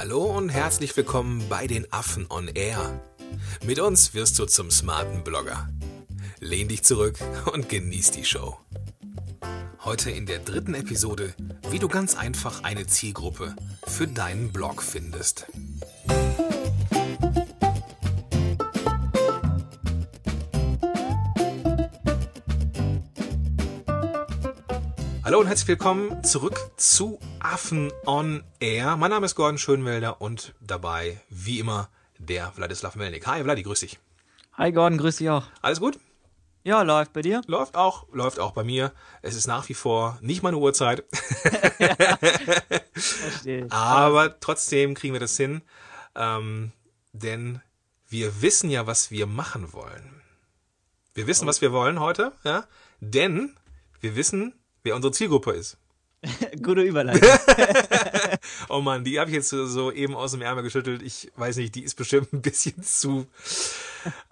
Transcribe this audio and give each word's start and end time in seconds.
Hallo 0.00 0.24
und 0.34 0.48
herzlich 0.48 0.96
willkommen 0.96 1.44
bei 1.50 1.66
den 1.66 1.86
Affen 1.92 2.24
on 2.30 2.48
Air. 2.48 3.02
Mit 3.66 3.78
uns 3.80 4.14
wirst 4.14 4.38
du 4.38 4.46
zum 4.46 4.70
smarten 4.70 5.22
Blogger. 5.24 5.68
Lehn 6.38 6.68
dich 6.68 6.84
zurück 6.84 7.18
und 7.52 7.68
genieß 7.68 8.10
die 8.12 8.24
Show. 8.24 8.56
Heute 9.84 10.10
in 10.10 10.24
der 10.24 10.38
dritten 10.38 10.72
Episode, 10.72 11.34
wie 11.68 11.78
du 11.78 11.88
ganz 11.88 12.16
einfach 12.16 12.62
eine 12.62 12.86
Zielgruppe 12.86 13.54
für 13.86 14.06
deinen 14.06 14.52
Blog 14.52 14.82
findest. 14.82 15.48
Hallo 25.30 25.42
und 25.42 25.46
herzlich 25.46 25.68
willkommen 25.68 26.24
zurück 26.24 26.58
zu 26.76 27.20
Affen 27.38 27.92
on 28.04 28.42
Air. 28.58 28.96
Mein 28.96 29.10
Name 29.10 29.26
ist 29.26 29.36
Gordon 29.36 29.58
Schönwelder 29.58 30.20
und 30.20 30.54
dabei, 30.60 31.20
wie 31.28 31.60
immer, 31.60 31.88
der 32.18 32.52
Wladislav 32.56 32.96
Melnik. 32.96 33.28
Hi 33.28 33.44
Vladi, 33.44 33.62
grüß 33.62 33.78
dich. 33.78 34.00
Hi 34.54 34.72
Gordon, 34.72 34.98
grüß 34.98 35.18
dich 35.18 35.30
auch. 35.30 35.44
Alles 35.62 35.78
gut? 35.78 36.00
Ja, 36.64 36.82
läuft 36.82 37.12
bei 37.12 37.22
dir? 37.22 37.42
Läuft 37.46 37.76
auch, 37.76 38.08
läuft 38.12 38.40
auch 38.40 38.50
bei 38.50 38.64
mir. 38.64 38.90
Es 39.22 39.36
ist 39.36 39.46
nach 39.46 39.68
wie 39.68 39.74
vor 39.74 40.18
nicht 40.20 40.42
meine 40.42 40.56
Uhrzeit. 40.56 41.04
Verstehe. 42.92 43.68
Aber 43.70 44.40
trotzdem 44.40 44.94
kriegen 44.94 45.12
wir 45.12 45.20
das 45.20 45.36
hin. 45.36 45.62
Ähm, 46.16 46.72
denn 47.12 47.62
wir 48.08 48.42
wissen 48.42 48.68
ja, 48.68 48.88
was 48.88 49.12
wir 49.12 49.28
machen 49.28 49.72
wollen. 49.72 50.22
Wir 51.14 51.28
wissen, 51.28 51.46
was 51.46 51.60
wir 51.60 51.70
wollen 51.70 52.00
heute, 52.00 52.32
ja? 52.42 52.64
Denn 52.98 53.54
wir 54.00 54.16
wissen, 54.16 54.54
wer 54.82 54.96
unsere 54.96 55.12
Zielgruppe 55.12 55.52
ist. 55.52 55.76
Gute 56.62 56.82
Überleitung. 56.82 57.28
Oh 58.68 58.80
Mann, 58.80 59.04
die 59.04 59.18
habe 59.18 59.30
ich 59.30 59.36
jetzt 59.36 59.50
so- 59.50 59.90
eben 59.92 60.14
aus 60.14 60.30
dem 60.32 60.42
Ärmel 60.42 60.62
geschüttelt. 60.62 61.02
Ich 61.02 61.30
weiß 61.36 61.56
nicht, 61.56 61.74
die 61.74 61.82
ist 61.82 61.94
bestimmt 61.96 62.32
ein 62.32 62.40
bisschen 62.42 62.82
zu 62.82 63.26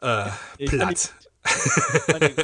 äh, 0.01 0.31
platt. 0.67 1.13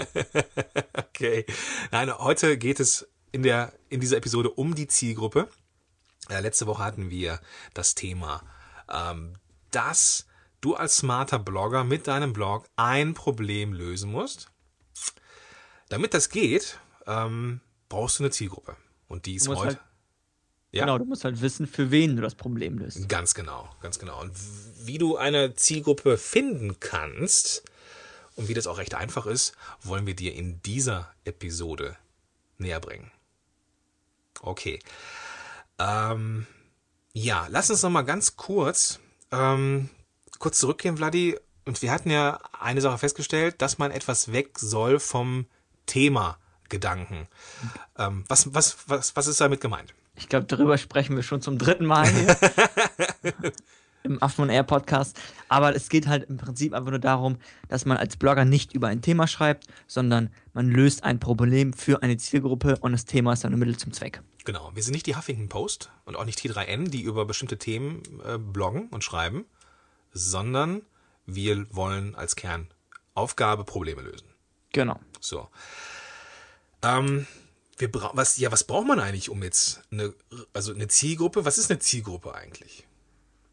Okay. 0.97 1.45
Nein, 1.91 2.17
heute 2.19 2.59
geht 2.59 2.81
es 2.81 3.07
in 3.33 3.43
der 3.43 3.73
in 3.89 4.01
dieser 4.01 4.17
Episode 4.17 4.51
um 4.51 4.75
die 4.75 4.87
Zielgruppe. 4.87 5.49
Äh, 6.29 6.41
letzte 6.41 6.67
Woche 6.67 6.83
hatten 6.85 7.11
wir 7.11 7.41
das 7.75 7.95
Thema, 7.95 8.43
ähm, 8.91 9.35
dass 9.71 10.27
du 10.61 10.75
als 10.75 10.97
smarter 10.97 11.39
Blogger 11.39 11.85
mit 11.85 12.07
deinem 12.09 12.33
Blog 12.33 12.67
ein 12.77 13.15
Problem 13.15 13.73
lösen 13.73 14.11
musst. 14.11 14.51
Damit 15.89 16.15
das 16.15 16.31
geht, 16.31 16.79
ähm, 17.07 17.61
brauchst 17.89 18.19
du 18.19 18.25
eine 18.25 18.31
Zielgruppe. 18.31 18.77
Und 19.09 19.27
die 19.27 19.35
ist 19.37 19.49
heute. 19.49 19.61
halt- 19.61 19.79
Ja. 20.73 20.83
Genau, 20.85 20.99
du 20.99 21.05
musst 21.05 21.25
halt 21.25 21.41
wissen, 21.41 21.67
für 21.67 21.91
wen 21.91 22.17
du 22.17 22.23
das 22.23 22.35
Problem 22.35 22.79
löst. 22.79 23.09
Ganz 23.09 23.35
genau, 23.35 23.69
ganz 23.81 23.99
genau. 23.99 24.21
Und 24.21 24.33
wie 24.87 24.99
du 24.99 25.17
eine 25.17 25.55
Zielgruppe 25.55 26.19
finden 26.19 26.81
kannst 26.81 27.63
und 28.35 28.49
wie 28.49 28.55
das 28.55 28.67
auch 28.67 28.79
recht 28.79 28.95
einfach 28.95 29.27
ist, 29.27 29.53
wollen 29.83 30.07
wir 30.07 30.17
dir 30.17 30.35
in 30.35 30.61
dieser 30.63 31.13
Episode 31.25 31.97
näher 32.59 32.81
bringen. 32.81 33.13
Okay. 34.41 34.81
Ähm, 35.79 36.47
ja, 37.13 37.47
lass 37.51 37.71
uns 37.71 37.83
noch 37.83 37.91
mal 37.91 38.03
ganz 38.03 38.37
kurz 38.37 38.99
ähm, 39.31 39.91
kurz 40.39 40.59
zurückgehen, 40.59 40.97
Vladi. 40.97 41.39
Und 41.65 41.81
wir 41.83 41.91
hatten 41.91 42.11
ja 42.11 42.39
eine 42.59 42.81
Sache 42.81 42.99
festgestellt, 42.99 43.63
dass 43.63 43.79
man 43.79 43.91
etwas 43.91 44.33
weg 44.33 44.59
soll 44.59 45.01
vom 45.01 45.47
Thema 45.87 46.39
Gedanken. 46.69 47.29
Ähm, 47.99 48.25
was, 48.29 48.55
was, 48.55 48.77
was, 48.87 49.17
was 49.17 49.27
ist 49.27 49.41
damit 49.41 49.61
gemeint? 49.61 49.95
Ich 50.17 50.29
glaube, 50.29 50.47
darüber 50.47 50.79
sprechen 50.79 51.17
wir 51.17 51.23
schon 51.23 51.43
zum 51.43 51.59
dritten 51.59 51.87
Mal 51.87 52.09
hier. 52.09 52.37
Im 54.05 54.23
Affen 54.23 54.51
Air 54.51 54.65
Podcast. 54.65 55.19
Aber 55.49 55.75
es 55.75 55.89
geht 55.89 56.07
halt 56.07 56.29
im 56.29 56.37
Prinzip 56.37 56.75
einfach 56.75 56.91
nur 56.91 56.99
darum, 56.99 57.39
dass 57.69 57.87
man 57.87 57.97
als 57.97 58.19
Blogger 58.19 58.45
nicht 58.45 58.75
über 58.75 58.89
ein 58.89 59.01
Thema 59.01 59.27
schreibt, 59.27 59.67
sondern 59.87 60.29
man 60.53 60.71
löst 60.71 61.05
ein 61.05 61.19
Problem 61.19 61.73
für 61.73 62.03
eine 62.03 62.19
Zielgruppe 62.19 62.77
und 62.81 62.93
das 62.93 63.07
Thema 63.07 63.33
ist 63.33 63.45
dann 63.45 63.55
ein 63.55 63.59
Mittel 63.59 63.79
zum 63.79 63.95
Zweck. 63.95 64.21
Genau, 64.45 64.71
wir 64.75 64.83
sind 64.83 64.93
nicht 64.93 65.07
die 65.07 65.17
Huffington 65.17 65.49
Post 65.49 65.91
und 66.05 66.17
auch 66.17 66.27
nicht 66.27 66.39
T3N, 66.39 66.91
die 66.91 67.01
über 67.01 67.25
bestimmte 67.25 67.57
Themen 67.57 68.03
äh, 68.27 68.37
bloggen 68.37 68.89
und 68.89 69.03
schreiben, 69.03 69.47
sondern 70.13 70.83
wir 71.25 71.67
wollen 71.75 72.15
als 72.15 72.37
Kernaufgabe 72.37 73.65
Probleme 73.65 74.03
lösen. 74.03 74.29
Genau. 74.73 75.01
So. 75.19 75.49
Ähm, 76.85 77.27
wir 77.79 77.91
bra 77.91 78.11
was, 78.15 78.37
ja, 78.39 78.53
was 78.53 78.65
braucht 78.65 78.87
man 78.87 79.01
eigentlich, 79.01 79.31
um 79.31 79.43
jetzt 79.43 79.83
eine, 79.91 80.15
also 80.53 80.75
eine 80.75 80.89
Zielgruppe? 80.89 81.45
Was 81.45 81.59
ist 81.59 81.71
eine 81.71 81.81
Zielgruppe 81.81 82.35
eigentlich? 82.35 82.87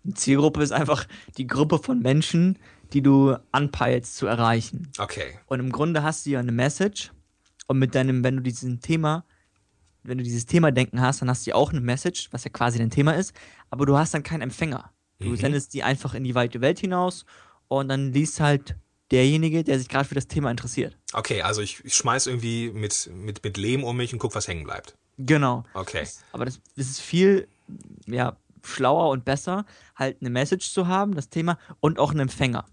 Eine 0.04 0.14
Zielgruppe 0.16 0.62
ist 0.64 0.72
einfach 0.72 1.08
die 1.38 1.48
Gruppe 1.48 1.80
von 1.80 2.00
Menschen, 2.00 2.58
die 2.94 3.02
du 3.02 3.36
anpeilst 3.52 4.16
zu 4.16 4.28
erreichen. 4.28 4.92
Okay, 4.98 5.40
Und 5.48 5.60
im 5.60 5.72
Grunde 5.72 6.04
hast 6.04 6.26
du 6.26 6.32
ja 6.32 6.40
eine 6.40 6.52
Message. 6.52 7.12
Und 7.68 7.80
mit 7.80 7.96
deinem, 7.96 8.24
wenn 8.24 8.36
du 8.36 8.42
diesen 8.42 8.82
Thema, 8.82 9.26
wenn 10.04 10.18
du 10.18 10.24
dieses 10.24 10.46
Thema 10.46 10.72
denken 10.72 11.00
hast, 11.00 11.22
dann 11.22 11.30
hast 11.30 11.46
du 11.46 11.52
ja 11.52 11.56
auch 11.56 11.72
eine 11.72 11.80
Message, 11.82 12.28
was 12.32 12.44
ja 12.44 12.50
quasi 12.50 12.80
dein 12.80 12.90
Thema 12.90 13.14
ist, 13.14 13.34
aber 13.70 13.86
du 13.86 13.98
hast 13.98 14.14
dann 14.14 14.24
keinen 14.24 14.42
Empfänger. 14.42 14.92
Du 15.20 15.36
sendest 15.36 15.74
die 15.76 15.84
einfach 15.84 16.16
in 16.16 16.24
die 16.24 16.34
weite 16.34 16.62
Welt 16.62 16.80
hinaus 16.80 17.26
und 17.68 17.90
dann 17.90 18.12
liest 18.12 18.40
halt 18.40 18.76
derjenige, 19.12 19.64
der 19.64 19.78
sich 19.78 19.90
gerade 19.90 20.08
für 20.08 20.16
das 20.16 20.28
Thema 20.28 20.50
interessiert. 20.50 20.98
okay, 21.14 21.42
also 21.42 21.62
ich, 21.62 21.84
ich 21.84 21.96
schmeiß 21.96 22.28
irgendwie 22.28 22.72
mit, 22.72 23.10
mit, 23.14 23.44
mit 23.44 23.58
Lehm 23.58 23.84
um 23.84 23.98
mich 23.98 24.14
und 24.14 24.20
guck, 24.20 24.36
was 24.36 24.48
hängen 24.48 24.64
bleibt. 24.64 24.96
Genau. 25.18 25.64
Okay, 25.74 26.08
Aber 26.32 26.46
das, 26.46 26.62
das 26.76 26.88
ist 26.88 27.02
viel 27.02 27.48
ja, 28.08 28.38
schlauer 28.64 29.10
und 29.10 29.26
besser, 29.26 29.66
halt 29.96 30.18
eine 30.22 30.30
Message 30.30 30.72
zu 30.72 30.88
haben, 30.88 31.14
das 31.14 31.30
Thema, 31.30 31.58
und 31.80 32.00
auch 32.00 32.12
einen 32.12 32.22
Empfänger. 32.22 32.66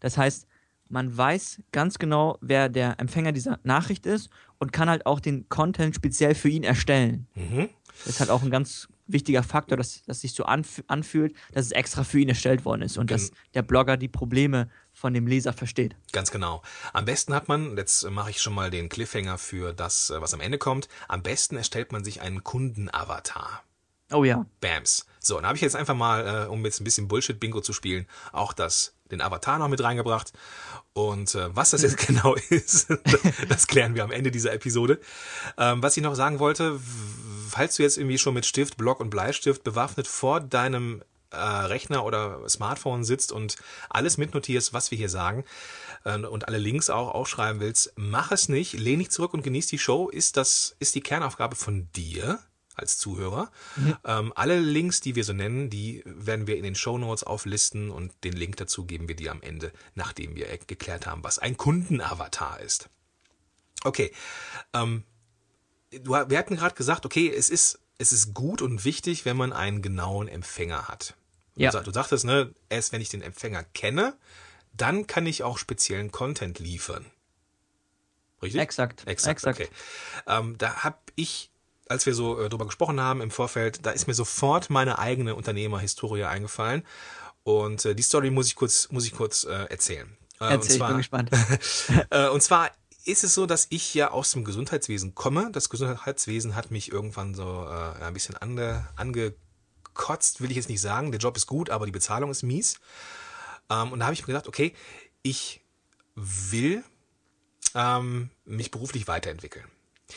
Das 0.00 0.16
heißt, 0.16 0.46
man 0.88 1.16
weiß 1.16 1.62
ganz 1.72 1.98
genau, 1.98 2.38
wer 2.40 2.68
der 2.68 3.00
Empfänger 3.00 3.32
dieser 3.32 3.58
Nachricht 3.64 4.06
ist 4.06 4.30
und 4.58 4.72
kann 4.72 4.88
halt 4.88 5.06
auch 5.06 5.20
den 5.20 5.48
Content 5.48 5.94
speziell 5.94 6.34
für 6.34 6.48
ihn 6.48 6.62
erstellen. 6.62 7.26
mhm. 7.34 7.68
Das 7.98 8.14
ist 8.14 8.20
halt 8.20 8.30
auch 8.30 8.42
ein 8.42 8.50
ganz 8.50 8.88
wichtiger 9.06 9.42
Faktor, 9.42 9.76
dass, 9.76 10.02
dass 10.04 10.20
sich 10.20 10.32
so 10.32 10.44
anf 10.44 10.82
anfühlt, 10.86 11.34
dass 11.52 11.66
es 11.66 11.72
extra 11.72 12.04
für 12.04 12.20
ihn 12.20 12.28
erstellt 12.28 12.64
worden 12.64 12.82
ist 12.82 12.98
und 12.98 13.10
dass 13.10 13.32
der 13.54 13.62
Blogger 13.62 13.96
die 13.96 14.08
Probleme 14.08 14.70
von 14.92 15.12
dem 15.12 15.26
Leser 15.26 15.52
versteht. 15.52 15.96
Ganz 16.12 16.30
genau. 16.30 16.62
Am 16.92 17.04
besten 17.04 17.34
hat 17.34 17.48
man, 17.48 17.76
jetzt 17.76 18.08
mache 18.10 18.30
ich 18.30 18.40
schon 18.40 18.54
mal 18.54 18.70
den 18.70 18.88
Cliffhanger 18.88 19.38
für 19.38 19.72
das, 19.72 20.10
äh, 20.10 20.20
was 20.20 20.34
am 20.34 20.40
Ende 20.40 20.58
kommt, 20.58 20.88
am 21.08 21.22
besten 21.22 21.56
erstellt 21.56 21.92
man 21.92 22.04
sich 22.04 22.20
einen 22.20 22.44
Kundenavatar. 22.44 23.62
Oh 24.12 24.24
ja. 24.24 24.44
Bams. 24.60 25.06
So, 25.18 25.36
dann 25.36 25.46
habe 25.46 25.56
ich 25.56 25.62
jetzt 25.62 25.76
einfach 25.76 25.94
mal, 25.94 26.44
äh, 26.44 26.48
um 26.48 26.64
jetzt 26.64 26.80
ein 26.80 26.84
bisschen 26.84 27.08
Bullshit-Bingo 27.08 27.62
zu 27.62 27.72
spielen, 27.72 28.06
auch 28.32 28.52
das, 28.52 28.94
den 29.10 29.22
Avatar 29.22 29.58
noch 29.58 29.68
mit 29.68 29.82
reingebracht. 29.82 30.32
Und 30.92 31.34
äh, 31.34 31.54
was 31.56 31.70
das 31.70 31.82
jetzt 31.82 31.96
genau 32.06 32.34
ist, 32.50 32.88
das 33.48 33.66
klären 33.66 33.94
wir 33.94 34.04
am 34.04 34.12
Ende 34.12 34.30
dieser 34.30 34.52
Episode. 34.52 35.00
Ähm, 35.56 35.82
was 35.82 35.96
ich 35.96 36.02
noch 36.02 36.14
sagen 36.14 36.38
wollte, 36.38 36.78
falls 37.48 37.76
du 37.76 37.82
jetzt 37.82 37.98
irgendwie 37.98 38.18
schon 38.18 38.34
mit 38.34 38.46
Stift, 38.46 38.76
Block 38.76 39.00
und 39.00 39.10
Bleistift 39.10 39.64
bewaffnet 39.64 40.06
vor 40.06 40.40
deinem 40.40 41.02
äh, 41.30 41.36
Rechner 41.36 42.04
oder 42.04 42.48
Smartphone 42.48 43.04
sitzt 43.04 43.32
und 43.32 43.56
alles 43.88 44.16
mitnotierst, 44.18 44.72
was 44.72 44.90
wir 44.90 44.98
hier 44.98 45.08
sagen 45.08 45.44
äh, 46.04 46.18
und 46.18 46.48
alle 46.48 46.58
Links 46.58 46.90
auch 46.90 47.10
aufschreiben 47.10 47.60
willst, 47.60 47.92
mach 47.96 48.32
es 48.32 48.48
nicht, 48.48 48.74
lehn 48.74 49.00
dich 49.00 49.10
zurück 49.10 49.34
und 49.34 49.42
genieß 49.42 49.66
die 49.66 49.78
Show. 49.78 50.08
Ist 50.08 50.36
das, 50.36 50.76
ist 50.78 50.94
die 50.94 51.00
Kernaufgabe 51.00 51.56
von 51.56 51.88
dir 51.92 52.38
als 52.76 52.98
Zuhörer. 52.98 53.50
Ähm, 54.04 54.32
alle 54.34 54.58
Links, 54.58 55.00
die 55.00 55.14
wir 55.14 55.24
so 55.24 55.32
nennen, 55.32 55.70
die 55.70 56.02
werden 56.04 56.46
wir 56.46 56.56
in 56.56 56.64
den 56.64 56.74
Show 56.74 56.98
Notes 56.98 57.24
auflisten 57.24 57.90
und 57.90 58.12
den 58.24 58.32
Link 58.32 58.56
dazu 58.56 58.84
geben 58.84 59.08
wir 59.08 59.16
dir 59.16 59.30
am 59.30 59.42
Ende, 59.42 59.72
nachdem 59.94 60.34
wir 60.34 60.46
geklärt 60.66 61.06
haben, 61.06 61.22
was 61.22 61.38
ein 61.38 61.56
Kundenavatar 61.56 62.60
ist. 62.60 62.90
Okay, 63.84 64.12
ähm, 64.72 65.04
du, 66.00 66.12
wir 66.12 66.38
hatten 66.38 66.56
gerade 66.56 66.74
gesagt, 66.74 67.06
okay, 67.06 67.32
es 67.34 67.50
ist, 67.50 67.80
es 67.98 68.12
ist 68.12 68.34
gut 68.34 68.62
und 68.62 68.84
wichtig, 68.84 69.24
wenn 69.24 69.36
man 69.36 69.52
einen 69.52 69.82
genauen 69.82 70.28
Empfänger 70.28 70.88
hat. 70.88 71.14
Ja. 71.56 71.70
Du, 71.70 71.80
du 71.80 71.92
sagtest, 71.92 72.24
ne, 72.24 72.54
erst 72.68 72.92
wenn 72.92 73.00
ich 73.00 73.08
den 73.08 73.22
Empfänger 73.22 73.64
kenne, 73.74 74.16
dann 74.72 75.06
kann 75.06 75.26
ich 75.26 75.42
auch 75.42 75.58
speziellen 75.58 76.10
Content 76.10 76.58
liefern. 76.58 77.06
Richtig? 78.42 78.60
Exakt. 78.60 79.06
Exakt, 79.06 79.46
okay. 79.46 79.68
Ähm, 80.26 80.58
da 80.58 80.82
habe 80.82 80.98
ich, 81.14 81.50
als 81.88 82.06
wir 82.06 82.14
so 82.14 82.40
äh, 82.40 82.48
drüber 82.48 82.66
gesprochen 82.66 83.00
haben 83.00 83.20
im 83.20 83.30
Vorfeld, 83.30 83.86
da 83.86 83.90
ist 83.90 84.06
mir 84.06 84.14
sofort 84.14 84.70
meine 84.70 84.98
eigene 84.98 85.34
Unternehmerhistorie 85.34 86.24
eingefallen. 86.24 86.84
Und 87.44 87.84
äh, 87.84 87.94
die 87.94 88.02
Story 88.02 88.30
muss 88.30 88.48
ich 88.48 88.56
kurz, 88.56 88.88
muss 88.90 89.06
ich 89.06 89.14
kurz 89.14 89.44
äh, 89.44 89.52
erzählen. 89.52 90.16
Äh, 90.40 90.44
Erzähl, 90.44 90.56
und 90.56 90.64
ich 90.64 90.76
zwar, 90.76 90.88
bin 90.88 90.96
gespannt. 90.98 91.30
äh, 92.10 92.28
und 92.28 92.42
zwar 92.42 92.70
ist 93.04 93.24
es 93.24 93.34
so, 93.34 93.46
dass 93.46 93.66
ich 93.70 93.94
ja 93.94 94.10
aus 94.10 94.32
dem 94.32 94.44
Gesundheitswesen 94.44 95.14
komme. 95.14 95.50
Das 95.52 95.68
Gesundheitswesen 95.68 96.54
hat 96.54 96.70
mich 96.70 96.90
irgendwann 96.90 97.34
so 97.34 97.66
äh, 97.68 98.02
ein 98.02 98.14
bisschen 98.14 98.36
ange, 98.36 98.88
angekotzt, 98.96 100.40
will 100.40 100.50
ich 100.50 100.56
jetzt 100.56 100.68
nicht 100.68 100.80
sagen. 100.80 101.12
Der 101.12 101.20
Job 101.20 101.36
ist 101.36 101.46
gut, 101.46 101.70
aber 101.70 101.86
die 101.86 101.92
Bezahlung 101.92 102.30
ist 102.30 102.42
mies. 102.42 102.76
Ähm, 103.70 103.92
und 103.92 104.00
da 104.00 104.06
habe 104.06 104.14
ich 104.14 104.22
mir 104.22 104.28
gedacht, 104.28 104.48
okay, 104.48 104.74
ich 105.22 105.60
will 106.14 106.82
ähm, 107.74 108.30
mich 108.44 108.70
beruflich 108.70 109.06
weiterentwickeln. 109.08 109.66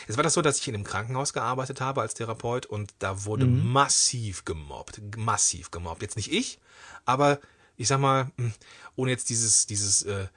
Es 0.07 0.17
war 0.17 0.23
das 0.23 0.33
so, 0.33 0.41
dass 0.41 0.59
ich 0.59 0.67
in 0.67 0.75
einem 0.75 0.83
Krankenhaus 0.83 1.33
gearbeitet 1.33 1.81
habe 1.81 2.01
als 2.01 2.13
Therapeut 2.13 2.65
und 2.65 2.93
da 2.99 3.25
wurde 3.25 3.45
Mhm. 3.47 3.71
massiv 3.71 4.45
gemobbt. 4.45 5.01
Massiv 5.17 5.71
gemobbt. 5.71 6.01
Jetzt 6.01 6.17
nicht 6.17 6.31
ich, 6.31 6.59
aber 7.05 7.39
ich 7.77 7.87
sag 7.87 7.99
mal, 7.99 8.31
hm, 8.37 8.53
ohne 8.95 9.11
jetzt 9.11 9.29
dieses, 9.29 9.65
dieses, 9.65 10.03
äh, 10.03 10.27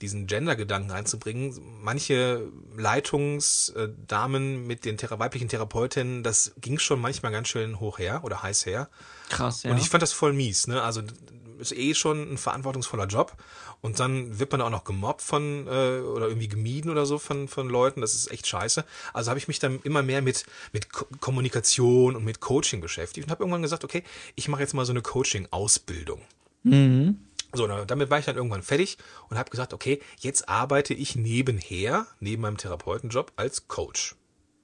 diesen 0.00 0.26
Gender-Gedanken 0.26 0.90
reinzubringen, 0.90 1.58
manche 1.82 2.48
Leitungsdamen 2.76 4.66
mit 4.66 4.84
den 4.84 4.96
Thera 4.96 5.18
weiblichen 5.18 5.48
Therapeutinnen, 5.48 6.22
das 6.22 6.52
ging 6.60 6.78
schon 6.78 7.00
manchmal 7.00 7.32
ganz 7.32 7.48
schön 7.48 7.80
hoch 7.80 7.98
her 7.98 8.20
oder 8.24 8.42
heiß 8.42 8.66
her. 8.66 8.88
Krass, 9.28 9.62
ja. 9.62 9.70
Und 9.70 9.78
ich 9.78 9.88
fand 9.88 10.02
das 10.02 10.12
voll 10.12 10.32
mies, 10.32 10.66
ne? 10.66 10.82
Also 10.82 11.02
ist 11.58 11.76
eh 11.76 11.94
schon 11.94 12.32
ein 12.32 12.38
verantwortungsvoller 12.38 13.06
Job 13.06 13.36
und 13.82 14.00
dann 14.00 14.38
wird 14.38 14.50
man 14.52 14.60
auch 14.60 14.70
noch 14.70 14.84
gemobbt 14.84 15.22
von 15.22 15.66
äh, 15.66 16.00
oder 16.00 16.28
irgendwie 16.28 16.48
gemieden 16.48 16.90
oder 16.90 17.06
so 17.06 17.18
von 17.18 17.48
von 17.48 17.68
Leuten. 17.68 18.00
Das 18.00 18.14
ist 18.14 18.30
echt 18.30 18.46
scheiße. 18.46 18.84
Also 19.12 19.30
habe 19.30 19.38
ich 19.38 19.48
mich 19.48 19.58
dann 19.58 19.80
immer 19.82 20.02
mehr 20.02 20.22
mit 20.22 20.46
mit 20.72 20.92
Ko 20.92 21.06
Kommunikation 21.20 22.16
und 22.16 22.24
mit 22.24 22.40
Coaching 22.40 22.80
beschäftigt 22.80 23.26
und 23.26 23.30
habe 23.30 23.42
irgendwann 23.42 23.62
gesagt, 23.62 23.84
okay, 23.84 24.02
ich 24.34 24.48
mache 24.48 24.62
jetzt 24.62 24.74
mal 24.74 24.84
so 24.84 24.92
eine 24.92 25.02
Coaching-Ausbildung. 25.02 26.22
So, 27.52 27.66
damit 27.66 28.10
war 28.10 28.18
ich 28.18 28.26
dann 28.26 28.36
irgendwann 28.36 28.62
fertig 28.62 28.98
und 29.28 29.38
habe 29.38 29.50
gesagt, 29.50 29.72
okay, 29.72 30.00
jetzt 30.18 30.48
arbeite 30.48 30.94
ich 30.94 31.16
nebenher, 31.16 32.06
neben 32.20 32.42
meinem 32.42 32.56
Therapeutenjob, 32.56 33.32
als 33.36 33.68
Coach. 33.68 34.14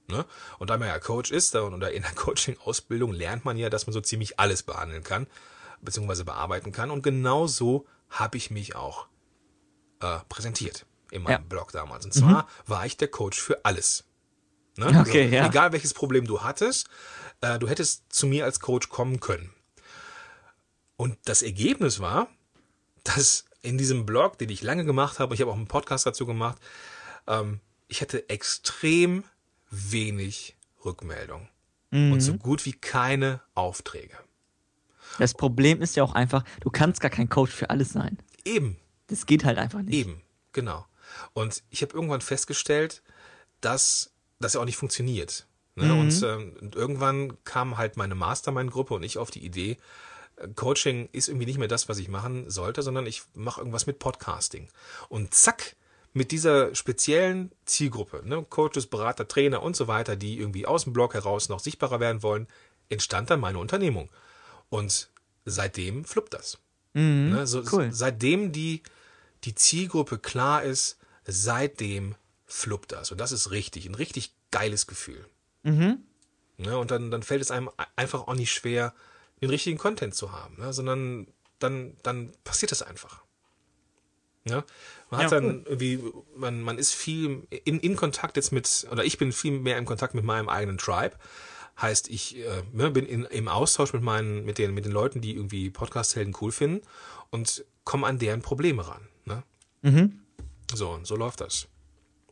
Ne? 0.09 0.25
Und 0.57 0.69
da 0.69 0.77
man 0.77 0.87
ja 0.87 0.99
Coach 0.99 1.31
ist 1.31 1.55
oder 1.55 1.91
in 1.91 2.03
der 2.03 2.11
Coaching-Ausbildung 2.15 3.11
lernt 3.11 3.45
man 3.45 3.57
ja, 3.57 3.69
dass 3.69 3.87
man 3.87 3.93
so 3.93 4.01
ziemlich 4.01 4.39
alles 4.39 4.63
behandeln 4.63 5.03
kann, 5.03 5.27
beziehungsweise 5.81 6.23
bearbeiten 6.23 6.71
kann. 6.71 6.91
Und 6.91 7.03
genau 7.03 7.47
so 7.47 7.85
habe 8.09 8.37
ich 8.37 8.51
mich 8.51 8.75
auch 8.75 9.07
äh, 9.99 10.19
präsentiert 10.29 10.85
in 11.11 11.23
meinem 11.23 11.31
Ja. 11.31 11.37
Blog 11.39 11.71
damals. 11.71 12.05
Und 12.05 12.13
zwar 12.13 12.47
war 12.65 12.85
ich 12.85 12.97
der 12.97 13.09
Coach 13.09 13.39
für 13.39 13.65
alles. 13.65 14.05
Ne? 14.77 14.87
Okay, 14.87 15.23
also, 15.23 15.35
ja. 15.35 15.47
Egal 15.47 15.71
welches 15.73 15.93
Problem 15.93 16.25
du 16.25 16.41
hattest, 16.41 16.87
äh, 17.41 17.59
du 17.59 17.67
hättest 17.67 18.03
zu 18.09 18.27
mir 18.27 18.45
als 18.45 18.59
Coach 18.59 18.89
kommen 18.89 19.19
können. 19.19 19.53
Und 20.95 21.17
das 21.25 21.41
Ergebnis 21.41 21.99
war, 21.99 22.27
dass 23.15 23.45
in 23.61 23.77
diesem 23.77 24.05
Blog, 24.05 24.37
den 24.37 24.49
ich 24.49 24.61
lange 24.61 24.85
gemacht 24.85 25.19
habe, 25.19 25.33
ich 25.33 25.41
habe 25.41 25.51
auch 25.51 25.55
einen 25.55 25.67
Podcast 25.67 26.05
dazu 26.05 26.25
gemacht, 26.25 26.57
ähm, 27.27 27.59
ich 27.87 28.01
hatte 28.01 28.29
extrem 28.29 29.23
wenig 29.69 30.55
Rückmeldung 30.85 31.49
und 31.91 32.19
so 32.19 32.33
gut 32.35 32.65
wie 32.65 32.73
keine 32.73 33.41
Aufträge. 33.55 34.17
Das 35.19 35.33
Problem 35.33 35.81
ist 35.81 35.95
ja 35.95 36.03
auch 36.03 36.13
einfach, 36.13 36.43
du 36.59 36.69
kannst 36.69 36.99
gar 36.99 37.09
kein 37.09 37.29
Coach 37.29 37.51
für 37.51 37.69
alles 37.69 37.89
sein. 37.89 38.17
Eben, 38.43 38.77
Das 39.07 39.25
geht 39.25 39.45
halt 39.45 39.57
einfach 39.57 39.81
nicht. 39.81 39.95
eben, 39.95 40.21
genau. 40.51 40.85
Und 41.33 41.63
ich 41.69 41.81
habe 41.81 41.93
irgendwann 41.93 42.19
festgestellt, 42.21 43.01
dass 43.61 44.11
das 44.39 44.53
ja 44.53 44.59
auch 44.59 44.65
nicht 44.65 44.75
funktioniert. 44.75 45.47
Ne? 45.75 45.93
Und, 45.93 46.23
ähm, 46.23 46.71
irgendwann 46.75 47.41
kam 47.45 47.77
halt 47.77 47.95
meine 47.97 48.15
Mastermind-Gruppe 48.15 48.93
und 48.95 49.03
ich 49.03 49.17
auf 49.17 49.31
die 49.31 49.45
Idee, 49.45 49.77
Coaching 50.55 51.09
ist 51.11 51.27
irgendwie 51.27 51.45
nicht 51.45 51.57
mehr 51.57 51.67
das, 51.67 51.89
was 51.89 51.97
ich 51.97 52.09
machen 52.09 52.49
sollte, 52.49 52.81
sondern 52.81 53.05
ich 53.07 53.23
mache 53.33 53.61
irgendwas 53.61 53.87
mit 53.87 53.99
Podcasting. 53.99 54.69
Und 55.09 55.33
zack, 55.33 55.75
mit 56.13 56.31
dieser 56.31 56.73
speziellen 56.75 57.51
Zielgruppe, 57.65 58.21
ne, 58.25 58.45
Coaches, 58.49 58.87
Berater, 58.87 59.27
Trainer 59.27 59.61
und 59.61 59.75
so 59.75 59.87
weiter, 59.87 60.15
die 60.15 60.39
irgendwie 60.39 60.65
aus 60.65 60.83
dem 60.83 60.93
Blog 60.93 61.13
heraus 61.13 61.49
noch 61.49 61.59
sichtbarer 61.59 61.99
werden 61.99 62.23
wollen, 62.23 62.47
entstand 62.89 63.29
dann 63.29 63.39
meine 63.39 63.59
Unternehmung. 63.59 64.09
Und 64.69 65.09
seitdem 65.45 66.05
fluppt 66.05 66.33
das. 66.33 66.57
ne, 67.29 67.47
so, 67.47 67.63
cool. 67.71 67.89
Seitdem 67.91 68.51
die, 68.51 68.83
die 69.43 69.55
Zielgruppe 69.55 70.17
klar 70.17 70.63
ist, 70.63 70.97
seitdem 71.25 72.15
fluppt 72.45 72.91
das. 72.91 73.11
Und 73.11 73.19
das 73.19 73.31
ist 73.31 73.51
richtig, 73.51 73.85
ein 73.85 73.95
richtig 73.95 74.33
geiles 74.51 74.87
Gefühl. 74.87 75.25
Ne, 76.57 76.77
und 76.77 76.91
dann, 76.91 77.11
dann 77.11 77.23
fällt 77.23 77.41
es 77.41 77.51
einem 77.51 77.69
einfach 77.95 78.27
auch 78.27 78.33
nicht 78.33 78.51
schwer, 78.51 78.93
den 79.41 79.49
richtigen 79.49 79.77
Content 79.77 80.15
zu 80.15 80.31
haben, 80.31 80.57
ne, 80.57 80.73
sondern 80.73 81.27
dann, 81.59 81.95
dann 82.03 82.33
passiert 82.43 82.71
das 82.71 82.81
einfach. 82.81 83.23
Ja? 84.45 84.63
Man 85.09 85.23
hat 85.23 85.31
Ja, 85.31 85.39
dann 85.39 85.65
irgendwie, 85.65 86.03
man, 86.35 86.61
man 86.61 86.77
ist 86.77 86.93
viel 86.93 87.47
in, 87.49 87.79
in 87.79 87.95
Kontakt 87.95 88.37
jetzt 88.37 88.51
mit, 88.51 88.87
oder 88.91 89.03
ich 89.03 89.17
bin 89.17 89.31
viel 89.31 89.59
mehr 89.59 89.77
im 89.77 89.85
Kontakt 89.85 90.13
mit 90.13 90.23
meinem 90.23 90.49
eigenen 90.49 90.77
Tribe. 90.77 91.15
Heißt, 91.79 92.09
ich 92.09 92.37
äh, 92.37 92.63
ne, 92.73 92.89
bin 92.89 93.05
in, 93.05 93.25
im 93.25 93.47
Austausch 93.47 93.93
mit 93.93 94.01
meinen, 94.01 94.45
mit 94.45 94.57
den, 94.57 94.73
mit 94.73 94.85
den 94.85 94.91
Leuten, 94.91 95.21
die 95.21 95.35
irgendwie 95.35 95.69
Podcast-Helden 95.69 96.35
cool 96.41 96.51
finden 96.51 96.81
und 97.29 97.65
komme 97.83 98.07
an 98.07 98.17
deren 98.17 98.41
Probleme 98.41 98.87
ran. 98.87 99.07
Ne? 99.25 99.43
So, 100.73 100.89
und 100.89 101.05
so 101.05 101.15
läuft 101.15 101.41
das. 101.41 101.67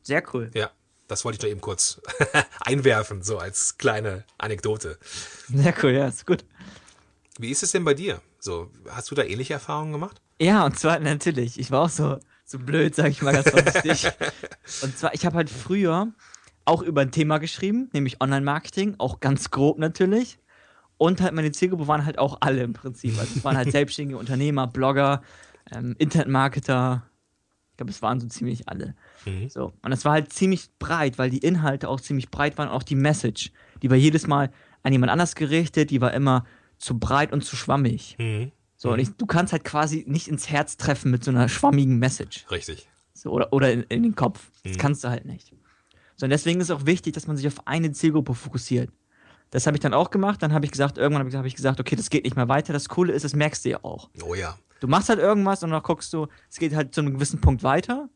Sehr 0.01 0.23
cool. 0.33 0.49
Ja, 0.53 0.71
das 1.07 1.23
wollte 1.25 1.35
ich 1.35 1.41
doch 1.41 1.47
eben 1.47 1.61
kurz 1.61 2.01
einwerfen, 2.59 3.21
so 3.21 3.37
als 3.37 3.77
kleine 3.77 4.25
Anekdote. 4.37 4.97
Sehr 5.47 5.73
cool, 5.83 5.91
ja, 5.91 6.07
ist 6.07 6.25
gut. 6.25 6.43
Wie 7.37 7.49
ist 7.49 7.63
es 7.63 7.71
denn 7.71 7.83
bei 7.83 7.93
dir? 7.93 8.21
So, 8.39 8.71
hast 8.89 9.11
du 9.11 9.15
da 9.15 9.23
ähnliche 9.23 9.53
Erfahrungen 9.53 9.91
gemacht? 9.91 10.21
Ja, 10.39 10.65
und 10.65 10.77
zwar 10.77 10.99
natürlich, 10.99 11.59
ich 11.59 11.71
war 11.71 11.83
auch 11.83 11.89
so, 11.89 12.19
so 12.45 12.59
blöd, 12.59 12.95
sag 12.95 13.09
ich 13.09 13.21
mal 13.21 13.33
ganz 13.33 13.49
vorsichtig. 13.49 14.11
und 14.81 14.97
zwar, 14.97 15.13
ich 15.13 15.25
habe 15.25 15.35
halt 15.35 15.49
früher 15.49 16.13
auch 16.65 16.81
über 16.81 17.01
ein 17.01 17.11
Thema 17.11 17.37
geschrieben, 17.37 17.89
nämlich 17.93 18.21
Online-Marketing, 18.21 18.95
auch 18.97 19.19
ganz 19.19 19.51
grob 19.51 19.79
natürlich. 19.79 20.39
Und 20.97 21.21
halt 21.21 21.33
meine 21.33 21.51
Zielgruppe 21.51 21.87
waren 21.87 22.05
halt 22.05 22.17
auch 22.17 22.37
alle 22.39 22.63
im 22.63 22.73
Prinzip. 22.73 23.17
Also 23.19 23.33
es 23.35 23.43
waren 23.43 23.57
halt 23.57 23.71
selbstständige 23.71 24.17
Unternehmer, 24.17 24.67
Blogger, 24.67 25.21
ähm, 25.71 25.95
Internetmarketer. 25.97 27.03
Ich 27.71 27.77
glaube, 27.77 27.91
es 27.91 28.01
waren 28.01 28.21
so 28.21 28.27
ziemlich 28.27 28.69
alle. 28.69 28.95
So. 29.49 29.73
Und 29.81 29.91
es 29.91 30.05
war 30.05 30.13
halt 30.13 30.31
ziemlich 30.31 30.69
breit, 30.79 31.17
weil 31.17 31.29
die 31.29 31.39
Inhalte 31.39 31.89
auch 31.89 31.99
ziemlich 31.99 32.31
breit 32.31 32.57
waren 32.57 32.69
auch 32.69 32.83
die 32.83 32.95
Message. 32.95 33.51
Die 33.81 33.89
war 33.89 33.97
jedes 33.97 34.27
Mal 34.27 34.51
an 34.83 34.93
jemand 34.93 35.11
anders 35.11 35.35
gerichtet, 35.35 35.89
die 35.89 35.99
war 35.99 36.13
immer 36.13 36.45
zu 36.77 36.99
breit 36.99 37.31
und 37.31 37.43
zu 37.43 37.55
schwammig. 37.55 38.17
So, 38.77 38.91
und 38.91 38.99
ich, 38.99 39.09
du 39.15 39.25
kannst 39.25 39.53
halt 39.53 39.63
quasi 39.63 40.03
nicht 40.07 40.27
ins 40.27 40.49
Herz 40.49 40.77
treffen 40.77 41.09
mit 41.11 41.23
so 41.23 41.31
einer 41.31 41.49
schwammigen 41.49 41.97
Message. 41.97 42.45
Richtig. 42.51 42.87
So, 43.13 43.31
oder 43.31 43.51
oder 43.53 43.71
in, 43.71 43.83
in 43.83 44.03
den 44.03 44.15
Kopf. 44.15 44.51
Das 44.63 44.77
kannst 44.77 45.03
du 45.03 45.09
halt 45.09 45.25
nicht. 45.25 45.53
So, 46.17 46.25
und 46.25 46.29
deswegen 46.29 46.59
ist 46.59 46.69
es 46.69 46.75
auch 46.75 46.85
wichtig, 46.85 47.13
dass 47.13 47.27
man 47.27 47.37
sich 47.37 47.47
auf 47.47 47.65
eine 47.67 47.91
Zielgruppe 47.91 48.33
fokussiert. 48.33 48.89
Das 49.51 49.67
habe 49.67 49.77
ich 49.77 49.81
dann 49.81 49.93
auch 49.93 50.11
gemacht. 50.11 50.41
Dann 50.43 50.53
habe 50.53 50.65
ich 50.65 50.71
gesagt, 50.71 50.97
irgendwann 50.97 51.19
habe 51.19 51.29
ich, 51.29 51.35
hab 51.35 51.45
ich 51.45 51.55
gesagt, 51.55 51.79
okay, 51.79 51.95
das 51.95 52.09
geht 52.09 52.25
nicht 52.25 52.35
mehr 52.35 52.49
weiter. 52.49 52.73
Das 52.73 52.89
Coole 52.89 53.13
ist, 53.13 53.23
das 53.23 53.35
merkst 53.35 53.65
du 53.65 53.69
ja 53.69 53.79
auch. 53.83 54.09
Oh 54.21 54.35
ja. 54.35 54.57
Du 54.81 54.87
machst 54.87 55.09
halt 55.09 55.19
irgendwas 55.19 55.63
und 55.63 55.71
dann 55.71 55.81
guckst 55.81 56.11
du, 56.13 56.27
es 56.49 56.57
geht 56.57 56.75
halt 56.75 56.93
zu 56.93 57.01
einem 57.01 57.13
gewissen 57.13 57.39
Punkt 57.41 57.63
weiter. 57.63 58.09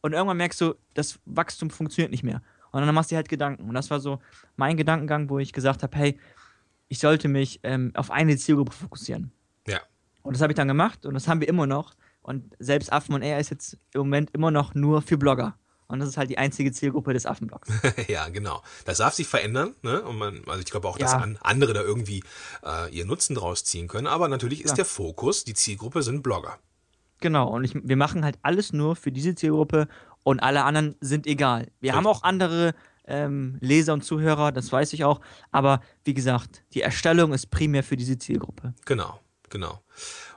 Und 0.00 0.12
irgendwann 0.12 0.36
merkst 0.38 0.60
du, 0.60 0.74
das 0.94 1.18
Wachstum 1.24 1.70
funktioniert 1.70 2.10
nicht 2.10 2.22
mehr. 2.22 2.42
Und 2.72 2.84
dann 2.84 2.94
machst 2.94 3.10
du 3.10 3.14
dir 3.14 3.18
halt 3.18 3.28
Gedanken. 3.28 3.68
Und 3.68 3.74
das 3.74 3.90
war 3.90 4.00
so 4.00 4.20
mein 4.56 4.76
Gedankengang, 4.76 5.30
wo 5.30 5.38
ich 5.38 5.52
gesagt 5.52 5.82
habe, 5.82 5.96
hey, 5.96 6.18
ich 6.88 6.98
sollte 6.98 7.28
mich 7.28 7.60
ähm, 7.62 7.92
auf 7.94 8.10
eine 8.10 8.36
Zielgruppe 8.36 8.72
fokussieren. 8.72 9.32
Ja. 9.66 9.80
Und 10.22 10.34
das 10.34 10.42
habe 10.42 10.52
ich 10.52 10.56
dann 10.56 10.68
gemacht 10.68 11.06
und 11.06 11.14
das 11.14 11.28
haben 11.28 11.40
wir 11.40 11.48
immer 11.48 11.66
noch. 11.66 11.94
Und 12.22 12.54
selbst 12.58 12.92
Affen 12.92 13.14
und 13.14 13.22
er 13.22 13.38
ist 13.38 13.50
jetzt 13.50 13.78
im 13.94 14.00
Moment 14.00 14.30
immer 14.34 14.50
noch 14.50 14.74
nur 14.74 15.00
für 15.02 15.16
Blogger. 15.16 15.56
Und 15.88 16.00
das 16.00 16.08
ist 16.08 16.16
halt 16.16 16.30
die 16.30 16.38
einzige 16.38 16.72
Zielgruppe 16.72 17.12
des 17.12 17.26
Affenblogs. 17.26 17.68
ja, 18.08 18.28
genau. 18.28 18.60
Das 18.84 18.98
darf 18.98 19.14
sich 19.14 19.28
verändern, 19.28 19.74
ne? 19.82 20.02
Und 20.02 20.18
man, 20.18 20.42
also 20.48 20.58
ich 20.58 20.64
glaube 20.66 20.88
auch, 20.88 20.98
dass 20.98 21.12
Ja. 21.12 21.18
an, 21.18 21.38
andere 21.42 21.74
da 21.74 21.82
irgendwie 21.82 22.24
äh, 22.64 22.92
ihr 22.92 23.04
Nutzen 23.06 23.36
draus 23.36 23.62
ziehen 23.62 23.86
können. 23.86 24.08
Aber 24.08 24.26
natürlich 24.26 24.62
ist 24.64 24.70
Ja. 24.70 24.76
der 24.76 24.84
Fokus, 24.84 25.44
die 25.44 25.54
Zielgruppe 25.54 26.02
sind 26.02 26.24
Blogger. 26.24 26.58
Genau, 27.20 27.48
und 27.48 27.62
ich, 27.64 27.72
wir 27.74 27.96
machen 27.96 28.24
halt 28.24 28.36
alles 28.42 28.72
nur 28.72 28.96
für 28.96 29.12
diese 29.12 29.36
Zielgruppe 29.36 29.86
und 30.24 30.40
alle 30.40 30.64
anderen 30.64 30.96
sind 31.00 31.26
egal. 31.28 31.68
Wir 31.80 31.94
haben 31.94 32.06
auch 32.08 32.24
andere 32.24 32.74
ähm, 33.06 33.58
Leser 33.60 33.92
und 33.92 34.04
Zuhörer, 34.04 34.52
das 34.52 34.70
weiß 34.72 34.92
ich 34.92 35.04
auch, 35.04 35.20
aber 35.50 35.80
wie 36.04 36.14
gesagt, 36.14 36.62
die 36.74 36.82
Erstellung 36.82 37.32
ist 37.32 37.50
primär 37.50 37.82
für 37.82 37.96
diese 37.96 38.18
Zielgruppe. 38.18 38.74
Genau, 38.84 39.20
genau. 39.48 39.82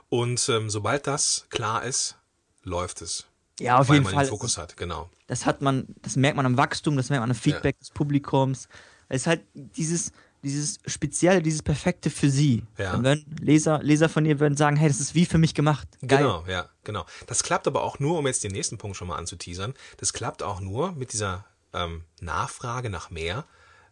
Und 0.08 0.48
ähm, 0.48 0.70
sobald 0.70 1.06
das 1.06 1.46
klar 1.50 1.84
ist, 1.84 2.18
läuft 2.62 3.02
es. 3.02 3.26
Ja, 3.60 3.78
auf 3.78 3.88
weil 3.88 3.96
jeden 3.96 4.04
man 4.04 4.14
Fall. 4.14 4.24
den 4.24 4.30
Fokus 4.30 4.56
hat, 4.56 4.76
genau. 4.76 5.10
Das 5.26 5.46
hat 5.46 5.60
man, 5.60 5.86
das 6.02 6.16
merkt 6.16 6.36
man 6.36 6.46
am 6.46 6.56
Wachstum, 6.56 6.96
das 6.96 7.10
merkt 7.10 7.22
man 7.22 7.30
am 7.30 7.36
Feedback 7.36 7.78
des 7.78 7.90
Publikums. 7.90 8.68
Es 9.08 9.22
ist 9.22 9.26
halt 9.26 9.42
dieses, 9.54 10.12
dieses 10.42 10.78
Spezielle, 10.86 11.42
dieses 11.42 11.62
Perfekte 11.62 12.10
für 12.10 12.30
sie. 12.30 12.64
Ja. 12.78 12.94
Und 12.94 13.04
wenn 13.04 13.24
Leser, 13.40 13.82
Leser 13.82 14.08
von 14.08 14.24
ihr 14.24 14.40
würden 14.40 14.56
sagen, 14.56 14.76
hey, 14.76 14.88
das 14.88 15.00
ist 15.00 15.14
wie 15.14 15.26
für 15.26 15.38
mich 15.38 15.54
gemacht. 15.54 15.86
Geil. 16.06 16.22
Genau, 16.22 16.44
ja, 16.48 16.68
genau. 16.84 17.04
Das 17.26 17.42
klappt 17.42 17.66
aber 17.66 17.82
auch 17.82 17.98
nur, 17.98 18.18
um 18.18 18.26
jetzt 18.26 18.42
den 18.44 18.52
nächsten 18.52 18.78
Punkt 18.78 18.96
schon 18.96 19.08
mal 19.08 19.16
anzuteasern, 19.16 19.74
das 19.98 20.12
klappt 20.12 20.42
auch 20.42 20.60
nur 20.60 20.92
mit 20.92 21.12
dieser 21.12 21.44
ähm, 21.72 22.04
Nachfrage 22.20 22.90
nach 22.90 23.10
mehr, 23.10 23.44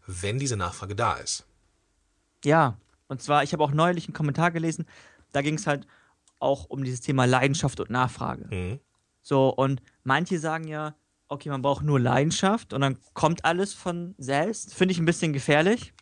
wenn 0.07 0.39
diese 0.39 0.57
Nachfrage 0.57 0.95
da 0.97 1.15
ist. 1.15 1.47
Ja, 2.45 2.79
und 3.09 3.23
zwar, 3.23 3.43
ich 3.43 3.53
habe 3.53 3.65
auch 3.65 3.73
neulich 3.73 4.07
einen 4.07 4.15
Kommentar 4.15 4.51
gelesen, 4.51 4.87
da 5.33 5.43
ging 5.43 5.55
es 5.55 5.67
halt 5.67 5.87
auch 6.39 6.67
um 6.67 6.85
dieses 6.85 7.01
Thema 7.01 7.25
Leidenschaft 7.25 7.81
und 7.81 7.91
Nachfrage. 7.91 8.47
Mhm. 8.55 8.81
So, 9.23 9.49
und 9.49 9.83
manche 10.05 10.39
sagen 10.39 10.67
ja, 10.69 10.95
okay, 11.29 11.51
man 11.51 11.63
braucht 11.63 11.85
nur 11.85 12.01
Leidenschaft 12.01 12.73
und 12.73 12.81
dann 12.81 12.99
kommt 13.13 13.45
alles 13.45 13.75
von 13.75 14.15
selbst. 14.19 14.75
Finde 14.75 14.93
ich 14.93 14.99
ein 14.99 15.05
bisschen 15.05 15.33
gefährlich. 15.33 15.93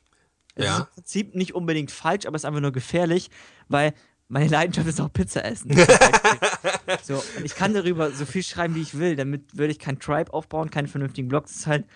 Es 0.54 0.64
Ja. 0.64 0.73
ist 0.75 0.78
im 0.80 0.87
Prinzip 0.95 1.35
nicht 1.35 1.54
unbedingt 1.54 1.90
falsch, 1.90 2.26
aber 2.26 2.37
es 2.37 2.42
ist 2.42 2.47
einfach 2.47 2.61
nur 2.61 2.73
gefährlich, 2.73 3.30
weil 3.68 3.95
meine 4.28 4.49
Leidenschaft 4.49 4.88
ist 4.88 5.00
auch 5.00 5.12
Pizza 5.12 5.45
essen. 5.45 5.68
Beispiel. 5.75 6.99
so, 7.02 7.23
und 7.37 7.45
ich 7.45 7.54
kann 7.54 7.75
darüber 7.75 8.11
so 8.11 8.26
viel 8.26 8.42
schreiben, 8.42 8.75
wie 8.75 8.83
ich 8.83 8.99
will. 8.99 9.16
Damit 9.16 9.56
würde 9.56 9.73
ich 9.73 9.78
kein 9.78 9.99
Tribe 9.99 10.33
aufbauen, 10.33 10.71
keinen 10.71 10.88
vernünftigen 10.88 11.28
Blog. 11.28 11.45
Das 11.45 11.56
ist 11.56 11.66
halt, 11.66 11.87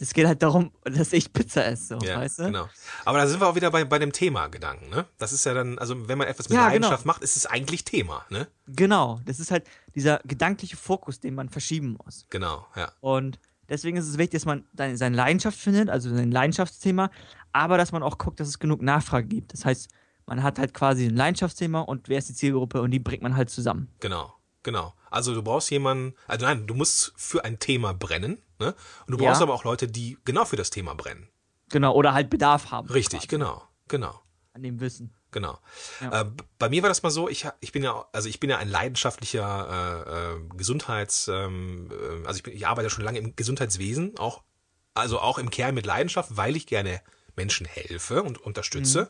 es 0.00 0.14
geht 0.14 0.26
halt 0.26 0.42
darum, 0.42 0.72
dass 0.84 1.12
ich 1.12 1.32
Pizza 1.32 1.64
esse, 1.66 1.98
so, 2.00 2.06
Ja, 2.06 2.18
weißt 2.18 2.38
du? 2.40 2.44
genau. 2.46 2.68
Aber 3.04 3.18
da 3.18 3.26
sind 3.26 3.40
wir 3.40 3.46
auch 3.48 3.54
wieder 3.54 3.70
bei, 3.70 3.84
bei 3.84 3.98
dem 3.98 4.12
Thema 4.12 4.48
Gedanken, 4.48 4.88
ne? 4.90 5.04
Das 5.18 5.32
ist 5.32 5.44
ja 5.44 5.54
dann, 5.54 5.78
also 5.78 6.08
wenn 6.08 6.18
man 6.18 6.26
etwas 6.28 6.48
mit 6.48 6.56
Ja, 6.56 6.66
Leidenschaft 6.68 7.02
genau. 7.04 7.12
macht, 7.12 7.22
ist 7.22 7.36
es 7.36 7.46
eigentlich 7.46 7.84
Thema, 7.84 8.24
ne? 8.30 8.48
Genau, 8.66 9.20
das 9.26 9.38
ist 9.38 9.50
halt 9.50 9.64
dieser 9.94 10.20
gedankliche 10.24 10.76
Fokus, 10.76 11.20
den 11.20 11.34
man 11.34 11.48
verschieben 11.50 11.96
muss. 12.04 12.26
Genau, 12.30 12.66
ja. 12.74 12.90
Und 13.00 13.38
deswegen 13.68 13.96
ist 13.96 14.08
es 14.08 14.18
wichtig, 14.18 14.40
dass 14.40 14.44
man 14.46 14.64
seine 14.74 15.14
Leidenschaft 15.14 15.58
findet, 15.58 15.88
also 15.90 16.08
sein 16.14 16.32
Leidenschaftsthema, 16.32 17.10
aber 17.52 17.76
dass 17.78 17.92
man 17.92 18.02
auch 18.02 18.18
guckt, 18.18 18.40
dass 18.40 18.48
es 18.48 18.58
genug 18.58 18.80
Nachfrage 18.82 19.26
gibt. 19.28 19.52
Das 19.52 19.64
heißt, 19.64 19.88
man 20.26 20.42
hat 20.42 20.58
halt 20.58 20.74
quasi 20.74 21.06
ein 21.06 21.16
Leidenschaftsthema 21.16 21.80
und 21.80 22.08
wer 22.08 22.18
ist 22.18 22.28
die 22.28 22.34
Zielgruppe 22.34 22.80
und 22.82 22.90
die 22.90 22.98
bringt 22.98 23.22
man 23.22 23.36
halt 23.36 23.50
zusammen. 23.50 23.88
Genau, 24.00 24.34
genau. 24.62 24.94
Also 25.10 25.34
du 25.34 25.42
brauchst 25.42 25.70
jemanden, 25.70 26.14
also 26.26 26.46
nein, 26.46 26.66
du 26.66 26.74
musst 26.74 27.12
für 27.16 27.44
ein 27.44 27.58
Thema 27.58 27.92
brennen, 27.92 28.42
ne? 28.58 28.74
Und 29.06 29.18
du 29.18 29.22
Ja. 29.22 29.28
brauchst 29.30 29.42
aber 29.42 29.54
auch 29.54 29.64
Leute, 29.64 29.88
die 29.88 30.18
genau 30.24 30.44
für 30.44 30.56
das 30.56 30.70
Thema 30.70 30.94
brennen. 30.94 31.28
Genau, 31.70 31.94
oder 31.94 32.12
halt 32.14 32.30
Bedarf 32.30 32.70
haben. 32.70 32.88
Richtig, 32.88 33.20
quasi 33.20 33.28
genau, 33.28 33.62
genau. 33.88 34.20
An 34.54 34.62
dem 34.62 34.80
Wissen. 34.80 35.14
Genau. 35.30 35.58
Ja. 36.02 36.20
Äh, 36.22 36.30
bei 36.58 36.68
mir 36.68 36.82
war 36.82 36.90
das 36.90 37.02
mal 37.02 37.08
so, 37.10 37.26
ich, 37.28 37.48
ich 37.60 37.72
bin 37.72 37.82
ja, 37.82 38.04
also 38.12 38.28
ich 38.28 38.38
bin 38.38 38.50
ja 38.50 38.58
ein 38.58 38.68
leidenschaftlicher 38.68 40.04
äh, 40.06 40.34
äh, 40.34 40.48
Gesundheits, 40.58 41.28
ähm, 41.28 41.90
äh, 41.90 42.26
also 42.26 42.36
ich, 42.36 42.42
bin, 42.42 42.54
ich 42.54 42.66
arbeite 42.66 42.90
schon 42.90 43.02
lange 43.04 43.18
im 43.18 43.34
Gesundheitswesen, 43.34 44.18
auch, 44.18 44.42
also 44.92 45.20
auch 45.20 45.38
im 45.38 45.48
Kern 45.50 45.74
mit 45.74 45.86
Leidenschaft, 45.86 46.36
weil 46.36 46.54
ich 46.54 46.66
gerne 46.66 47.00
Menschen 47.34 47.66
helfe 47.66 48.22
und 48.22 48.36
unterstütze. 48.38 49.08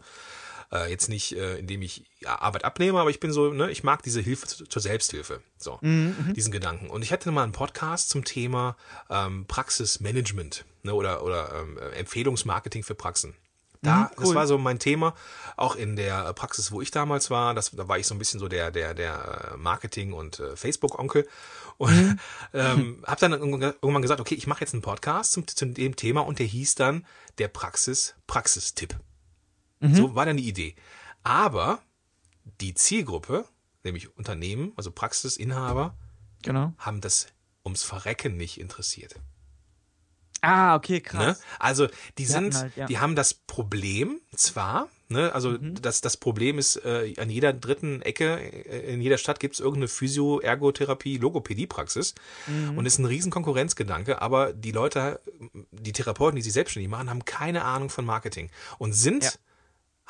Äh, 0.72 0.90
jetzt 0.90 1.08
nicht, 1.10 1.36
äh, 1.36 1.58
indem 1.58 1.82
ich 1.82 2.04
ja, 2.20 2.40
Arbeit 2.40 2.64
abnehme, 2.64 2.98
aber 2.98 3.10
ich 3.10 3.20
bin 3.20 3.30
so, 3.30 3.52
ne, 3.52 3.70
ich 3.70 3.84
mag 3.84 4.02
diese 4.02 4.20
Hilfe 4.22 4.46
zu, 4.46 4.64
zur 4.64 4.80
Selbsthilfe. 4.82 5.42
So, 5.58 5.78
diesen 5.82 6.50
Gedanken. 6.50 6.88
Und 6.88 7.02
ich 7.02 7.12
hatte 7.12 7.30
mal 7.30 7.42
einen 7.42 7.52
Podcast 7.52 8.08
zum 8.08 8.24
Thema 8.24 8.76
ähm, 9.10 9.44
Praxismanagement 9.46 10.64
ne, 10.82 10.94
oder, 10.94 11.22
oder 11.24 11.52
ähm, 11.60 11.78
Empfehlungsmarketing 11.94 12.82
für 12.84 12.94
Praxen. 12.94 13.34
Da, 13.82 13.96
Mhm, 13.96 14.08
das 14.16 14.28
cool. 14.28 14.34
war 14.36 14.46
so 14.46 14.58
mein 14.58 14.78
Thema, 14.78 15.14
auch 15.56 15.74
in 15.74 15.96
der 15.96 16.32
Praxis, 16.34 16.70
wo 16.70 16.80
ich 16.80 16.90
damals 16.92 17.30
war. 17.30 17.52
Das, 17.52 17.72
da 17.72 17.88
war 17.88 17.98
ich 17.98 18.06
so 18.06 18.14
ein 18.14 18.18
bisschen 18.18 18.38
so 18.40 18.46
der, 18.48 18.70
der, 18.70 18.94
der 18.94 19.50
äh, 19.54 19.56
Marketing- 19.56 20.12
und 20.12 20.38
äh, 20.40 20.56
Facebook-Onkel. 20.56 21.28
Und 21.78 21.90
Mhm. 21.92 22.18
ähm, 22.54 23.04
habe 23.06 23.20
dann 23.20 23.32
irgendwann 23.32 23.62
irgendwann 23.82 24.02
gesagt, 24.02 24.20
okay, 24.20 24.36
ich 24.36 24.46
mache 24.46 24.60
jetzt 24.60 24.72
einen 24.72 24.82
Podcast 24.82 25.32
zum, 25.32 25.46
zu 25.48 25.66
dem 25.66 25.96
Thema 25.96 26.20
und 26.20 26.38
der 26.38 26.46
hieß 26.46 26.76
dann 26.76 27.04
der 27.38 27.48
Praxis-Praxistipp. 27.48 28.94
Mhm. 29.82 29.94
So 29.94 30.14
war 30.14 30.24
dann 30.26 30.36
die 30.36 30.48
Idee. 30.48 30.74
Aber 31.22 31.80
die 32.60 32.74
Zielgruppe, 32.74 33.44
nämlich 33.84 34.16
Unternehmen, 34.16 34.72
also 34.76 34.90
Praxisinhaber, 34.90 35.96
Genau. 36.42 36.72
haben 36.78 37.00
das 37.00 37.26
ums 37.64 37.82
Verrecken 37.84 38.36
nicht 38.36 38.58
interessiert. 38.60 39.14
Ah, 40.40 40.74
okay, 40.74 40.94
Ne? 40.94 41.00
krass. 41.02 41.40
Also 41.60 41.86
die 42.18 42.24
sind, 42.26 42.54
halt, 42.54 42.76
ja. 42.76 42.86
die 42.86 42.98
haben 42.98 43.14
das 43.14 43.32
Problem 43.34 44.20
zwar, 44.34 44.88
ne, 45.08 45.32
also 45.32 45.50
Mhm. 45.50 45.80
das, 45.80 46.00
das 46.00 46.16
Problem 46.16 46.58
ist, 46.58 46.84
äh, 46.84 47.14
an 47.18 47.30
jeder 47.30 47.52
dritten 47.52 48.02
Ecke, 48.02 48.40
äh, 48.40 48.92
in 48.92 49.00
jeder 49.00 49.18
Stadt 49.18 49.38
gibt 49.38 49.54
es 49.54 49.60
irgendeine 49.60 49.86
Physio, 49.86 50.40
Ergotherapie, 50.40 51.18
Logopädie-Praxis 51.18 52.16
Mhm. 52.48 52.76
und 52.76 52.86
ist 52.86 52.98
ein 52.98 53.04
riesen 53.04 53.30
Konkurrenzgedanke, 53.30 54.20
aber 54.20 54.52
die 54.52 54.72
Leute, 54.72 55.20
die 55.70 55.92
Therapeuten, 55.92 56.34
die 56.34 56.42
sich 56.42 56.52
selbstständig 56.54 56.90
machen, 56.90 57.08
haben 57.08 57.24
keine 57.24 57.62
Ahnung 57.64 57.88
von 57.88 58.04
Marketing 58.04 58.50
und 58.78 58.94
sind, 58.94 59.22
Ja. 59.22 59.30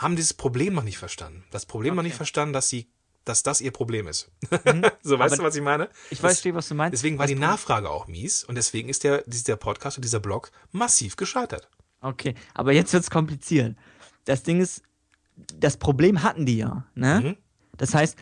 Haben 0.02 0.16
dieses 0.16 0.34
Problem 0.34 0.74
noch 0.74 0.82
nicht 0.84 0.98
verstanden. 0.98 1.44
Das 1.50 1.66
Problem 1.66 1.94
noch 1.94 2.02
nicht 2.02 2.12
Okay. 2.12 2.18
verstanden, 2.18 2.52
dass 2.52 2.68
sie 2.68 2.88
dass 3.24 3.44
das 3.44 3.60
ihr 3.60 3.70
Problem 3.70 4.08
ist. 4.08 4.32
so, 5.02 5.16
weißt 5.16 5.34
Aber 5.34 5.36
du, 5.36 5.42
was 5.44 5.54
ich 5.54 5.62
meine? 5.62 5.84
Ich 6.10 6.18
Das- 6.20 6.32
verstehe, 6.32 6.54
was 6.56 6.66
du 6.68 6.74
meinst. 6.74 6.92
Deswegen 6.94 7.18
war 7.18 7.26
Das 7.26 7.32
die 7.32 7.38
Nachfrage 7.38 7.88
auch 7.88 8.08
mies 8.08 8.42
und 8.42 8.56
deswegen 8.56 8.88
ist 8.88 9.04
der, 9.04 9.22
dieser 9.28 9.54
Podcast 9.56 9.96
und 9.96 10.04
dieser 10.04 10.18
Blog 10.18 10.50
massiv 10.72 11.14
gescheitert. 11.14 11.68
Okay, 12.00 12.34
aber 12.52 12.72
jetzt 12.72 12.92
wird's 12.92 13.10
kompliziert. 13.10 13.76
Das 14.24 14.42
Ding 14.42 14.60
ist, 14.60 14.82
das 15.56 15.76
Problem 15.76 16.24
hatten 16.24 16.46
die 16.46 16.56
ja, 16.58 16.84
ne? 16.96 17.20
Mhm. 17.22 17.36
Das 17.76 17.94
heißt, 17.94 18.18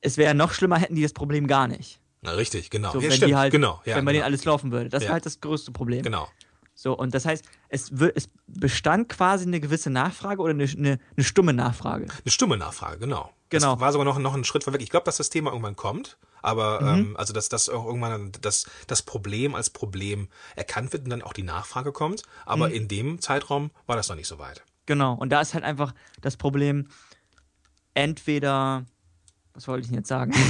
es 0.00 0.16
wäre 0.16 0.34
noch 0.34 0.52
schlimmer, 0.54 0.78
hätten 0.78 0.94
die 0.94 1.02
das 1.02 1.12
Problem 1.12 1.46
gar 1.46 1.68
nicht. 1.68 2.00
Na, 2.22 2.30
richtig, 2.32 2.70
genau. 2.70 2.92
So, 2.92 3.00
ja, 3.00 3.10
wenn 3.10 3.16
stimmt, 3.16 3.30
die 3.30 3.36
halt, 3.36 3.52
genau. 3.52 3.82
Ja, 3.84 3.94
wenn 3.96 4.06
bei 4.06 4.12
genau. 4.12 4.22
denen 4.22 4.24
alles 4.24 4.44
laufen 4.46 4.72
würde. 4.72 4.88
Das 4.88 5.02
Ja. 5.02 5.08
wäre 5.08 5.12
halt 5.14 5.26
das 5.26 5.40
größte 5.42 5.70
Problem. 5.70 6.02
Genau. 6.02 6.28
So, 6.80 6.96
und 6.96 7.12
das 7.12 7.24
heißt, 7.24 7.44
es, 7.70 7.90
es 8.14 8.28
bestand 8.46 9.08
quasi 9.08 9.46
eine 9.46 9.58
gewisse 9.58 9.90
Nachfrage 9.90 10.40
oder 10.40 10.52
eine, 10.52 10.62
eine, 10.62 11.00
eine 11.16 11.24
stumme 11.24 11.52
Nachfrage. 11.52 12.04
Eine 12.04 12.30
stumme 12.30 12.56
Nachfrage, 12.56 12.98
genau. 12.98 13.32
Genau. 13.48 13.72
Das 13.72 13.80
war 13.80 13.90
sogar 13.90 14.04
noch, 14.04 14.16
noch 14.20 14.34
ein 14.34 14.44
Schritt 14.44 14.62
vorweg. 14.62 14.80
Ich 14.82 14.88
glaube, 14.90 15.02
dass 15.04 15.16
das 15.16 15.28
Thema 15.28 15.50
irgendwann 15.50 15.74
kommt, 15.74 16.18
aber 16.40 16.80
Mhm. 16.80 16.88
ähm, 17.00 17.16
also 17.16 17.32
dass 17.32 17.48
das 17.48 17.68
auch 17.68 17.84
irgendwann 17.84 18.30
das, 18.42 18.66
das 18.86 19.02
Problem 19.02 19.56
als 19.56 19.70
Problem 19.70 20.28
erkannt 20.54 20.92
wird 20.92 21.02
und 21.02 21.10
dann 21.10 21.22
auch 21.22 21.32
die 21.32 21.42
Nachfrage 21.42 21.90
kommt. 21.90 22.22
Mhm. 22.22 22.28
Aber 22.46 22.70
in 22.70 22.86
dem 22.86 23.20
Zeitraum 23.20 23.72
war 23.86 23.96
das 23.96 24.08
noch 24.08 24.14
nicht 24.14 24.28
so 24.28 24.38
weit. 24.38 24.62
Genau. 24.86 25.14
Und 25.14 25.30
da 25.30 25.40
ist 25.40 25.54
halt 25.54 25.64
einfach 25.64 25.92
das 26.20 26.36
Problem, 26.36 26.86
entweder, 27.94 28.84
was 29.52 29.66
wollte 29.66 29.80
ich 29.82 29.88
denn 29.88 29.96
jetzt 29.98 30.08
sagen? 30.08 30.32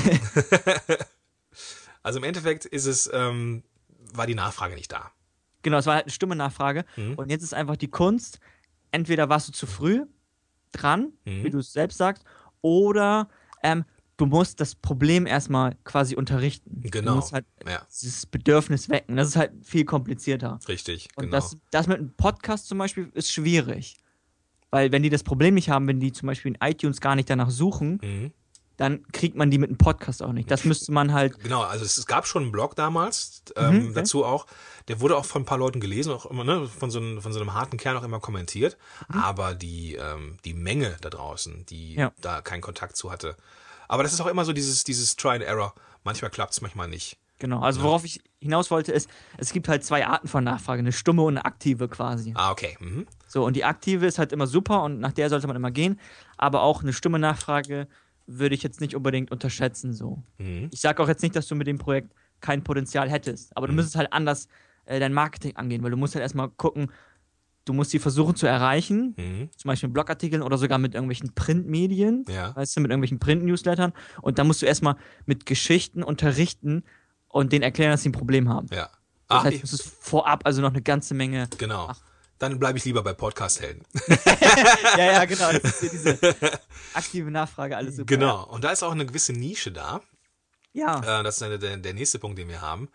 Also 2.02 2.18
im 2.20 2.24
Endeffekt 2.24 2.64
ist 2.64 2.86
es, 2.86 3.10
ähm, 3.12 3.64
war 4.14 4.26
die 4.26 4.34
Nachfrage 4.34 4.74
nicht 4.74 4.92
da. 4.92 5.10
Genau, 5.68 5.78
es 5.78 5.86
war 5.86 5.94
halt 5.94 6.04
eine 6.06 6.12
stumme 6.12 6.36
Nachfrage. 6.36 6.84
Mhm. 6.96 7.14
Und 7.14 7.30
jetzt 7.30 7.42
ist 7.42 7.54
einfach 7.54 7.76
die 7.76 7.88
Kunst, 7.88 8.40
entweder 8.90 9.28
warst 9.28 9.48
du 9.48 9.52
zu 9.52 9.66
früh 9.66 10.04
dran, 10.72 11.12
Mhm. 11.24 11.44
wie 11.44 11.50
du 11.50 11.58
es 11.58 11.72
selbst 11.72 11.98
sagst, 11.98 12.24
oder 12.60 13.28
ähm, 13.62 13.84
du 14.16 14.26
musst 14.26 14.60
das 14.60 14.74
Problem 14.74 15.26
erstmal 15.26 15.76
quasi 15.84 16.16
unterrichten. 16.16 16.82
Genau. 16.90 17.10
Du 17.12 17.16
musst 17.16 17.32
halt 17.32 17.46
Ja. 17.66 17.86
dieses 17.90 18.26
Bedürfnis 18.26 18.88
wecken. 18.88 19.16
Das 19.16 19.28
ist 19.28 19.36
halt 19.36 19.52
viel 19.64 19.84
komplizierter. 19.84 20.58
Richtig, 20.68 21.08
Und 21.16 21.24
genau. 21.26 21.36
das, 21.36 21.56
das 21.70 21.86
mit 21.86 21.98
einem 21.98 22.12
Podcast 22.14 22.66
zum 22.68 22.78
Beispiel 22.78 23.10
ist 23.14 23.32
schwierig. 23.32 23.96
Weil 24.70 24.92
wenn 24.92 25.02
die 25.02 25.08
das 25.10 25.22
Problem 25.22 25.54
nicht 25.54 25.70
haben, 25.70 25.86
wenn 25.88 26.00
die 26.00 26.12
zum 26.12 26.26
Beispiel 26.26 26.52
in 26.52 26.58
iTunes 26.68 27.00
gar 27.00 27.14
nicht 27.16 27.30
danach 27.30 27.50
suchen, 27.50 28.00
Mhm. 28.02 28.32
Dann 28.78 29.02
kriegt 29.12 29.36
man 29.36 29.50
die 29.50 29.58
mit 29.58 29.68
einem 29.68 29.76
Podcast 29.76 30.22
auch 30.22 30.32
nicht. 30.32 30.50
Das 30.50 30.64
müsste 30.64 30.90
man 30.92 31.12
halt, 31.12 31.38
Genau, 31.40 31.60
also 31.62 31.84
es, 31.84 31.98
es 31.98 32.06
gab 32.06 32.26
schon 32.26 32.44
einen 32.44 32.52
Blog 32.52 32.74
damals 32.76 33.42
Mhm, 33.56 33.62
ähm, 33.62 33.82
okay. 33.86 33.92
dazu 33.94 34.24
auch. 34.24 34.46
Der 34.88 35.00
wurde 35.00 35.16
auch 35.16 35.24
von 35.26 35.42
ein 35.42 35.44
paar 35.44 35.58
Leuten 35.58 35.80
gelesen, 35.80 36.12
auch 36.12 36.24
immer, 36.26 36.44
ne, 36.44 36.66
von 36.66 36.90
so, 36.90 36.98
einem, 36.98 37.20
von 37.20 37.32
so 37.32 37.40
einem 37.40 37.52
harten 37.54 37.76
Kern 37.76 37.96
auch 37.96 38.02
immer 38.04 38.20
kommentiert. 38.20 38.76
Aber 39.08 39.54
die, 39.54 39.96
ähm, 39.96 40.38
die 40.44 40.54
Menge 40.54 40.96
da 41.02 41.10
draußen, 41.10 41.66
die 41.66 41.92
Mhm. 41.92 41.98
Ja. 41.98 42.12
da 42.22 42.40
keinen 42.40 42.60
Kontakt 42.62 42.96
zu 42.96 43.10
hatte. 43.12 43.36
Aber 43.88 44.02
das 44.02 44.12
ist 44.14 44.20
auch 44.20 44.26
immer 44.26 44.44
so 44.44 44.52
dieses, 44.52 44.84
dieses 44.84 45.16
Try 45.16 45.30
and 45.36 45.42
Error. 45.42 45.74
Manchmal 46.04 46.30
klappt 46.30 46.52
es, 46.54 46.60
manchmal 46.62 46.88
nicht. 46.88 47.18
genau. 47.40 47.60
Also 47.60 47.82
worauf 47.82 48.04
ich 48.04 48.20
hinaus 48.40 48.70
wollte, 48.70 48.92
ist, 48.92 49.08
es 49.38 49.52
gibt 49.52 49.68
halt 49.68 49.84
zwei 49.84 50.06
Arten 50.06 50.26
von 50.28 50.42
Nachfrage, 50.44 50.80
eine 50.80 50.92
stumme 50.92 51.22
und 51.22 51.36
eine 51.36 51.44
aktive 51.44 51.88
quasi. 51.88 52.32
Ah, 52.36 52.50
okay. 52.50 52.76
Mhm. 52.80 53.06
So, 53.26 53.44
und 53.44 53.54
die 53.54 53.64
aktive 53.64 54.06
ist 54.06 54.18
halt 54.18 54.32
immer 54.32 54.46
super 54.46 54.82
und 54.82 54.98
nach 55.00 55.12
der 55.12 55.28
sollte 55.30 55.46
man 55.46 55.56
immer 55.56 55.70
gehen. 55.70 55.98
Aber 56.36 56.62
auch 56.62 56.82
eine 56.82 56.92
stumme 56.92 57.18
Nachfrage 57.18 57.86
würde 58.30 58.54
ich 58.54 58.62
jetzt 58.62 58.80
nicht 58.80 58.94
unbedingt 58.94 59.30
unterschätzen. 59.32 59.92
So. 59.92 60.22
Mhm. 60.38 60.68
Ich 60.72 60.80
sage 60.80 61.02
auch 61.02 61.08
jetzt 61.08 61.22
nicht, 61.22 61.34
dass 61.34 61.48
du 61.48 61.54
mit 61.54 61.66
dem 61.66 61.78
Projekt 61.78 62.12
kein 62.40 62.62
Potenzial 62.62 63.10
hättest, 63.10 63.56
aber 63.56 63.66
du 63.66 63.72
müsstest 63.72 63.96
halt 63.96 64.12
anders 64.12 64.46
äh, 64.84 65.00
dein 65.00 65.12
Marketing 65.12 65.56
angehen, 65.56 65.82
weil 65.82 65.90
du 65.90 65.96
musst 65.96 66.14
halt 66.14 66.22
erstmal 66.22 66.48
gucken, 66.50 66.92
du 67.64 67.72
musst 67.72 67.92
die 67.92 67.98
versuchen 67.98 68.36
zu 68.36 68.46
erreichen, 68.46 69.14
Mhm. 69.18 69.50
zum 69.56 69.68
Beispiel 69.68 69.88
mit 69.88 69.94
Blogartikeln 69.94 70.42
oder 70.42 70.56
sogar 70.56 70.78
mit 70.78 70.94
irgendwelchen 70.94 71.34
Printmedien, 71.34 72.24
Ja. 72.28 72.54
weißt 72.54 72.76
du, 72.76 72.80
mit 72.80 72.90
irgendwelchen 72.90 73.18
Print-Newslettern. 73.18 73.92
Und 74.22 74.38
dann 74.38 74.46
musst 74.46 74.62
du 74.62 74.66
erstmal 74.66 74.96
mit 75.26 75.44
Geschichten 75.46 76.02
unterrichten 76.02 76.84
und 77.28 77.52
denen 77.52 77.62
erklären, 77.62 77.90
dass 77.90 78.02
sie 78.02 78.08
ein 78.10 78.12
Problem 78.12 78.48
haben. 78.48 78.68
Ja. 78.72 78.88
Das 79.30 79.40
Ah, 79.40 79.44
heißt, 79.44 79.56
ich, 79.58 79.62
es 79.64 79.72
ist 79.74 79.82
vorab 80.00 80.46
also 80.46 80.62
noch 80.62 80.70
eine 80.70 80.80
ganze 80.80 81.12
Menge. 81.14 81.48
genau. 81.58 81.90
Dann 82.38 82.58
bleibe 82.58 82.78
ich 82.78 82.84
lieber 82.84 83.02
bei 83.02 83.12
Podcast-Helden. 83.14 83.84
ja, 84.96 85.04
ja, 85.12 85.24
genau. 85.24 85.50
Das 85.52 85.82
ist 85.82 85.92
diese 85.92 86.18
aktive 86.94 87.30
Nachfrage, 87.30 87.76
alles 87.76 87.96
super. 87.96 88.06
Genau. 88.06 88.44
Und 88.46 88.62
da 88.64 88.70
ist 88.70 88.82
auch 88.82 88.92
eine 88.92 89.06
gewisse 89.06 89.32
Nische 89.32 89.72
da. 89.72 90.00
Ja, 90.72 91.20
Äh, 91.20 91.24
das 91.24 91.36
ist 91.36 91.42
eine, 91.42 91.58
der, 91.58 91.76
der 91.78 91.94
nächste 91.94 92.18
Punkt, 92.18 92.38
den 92.38 92.48
wir 92.48 92.60
haben. 92.60 92.88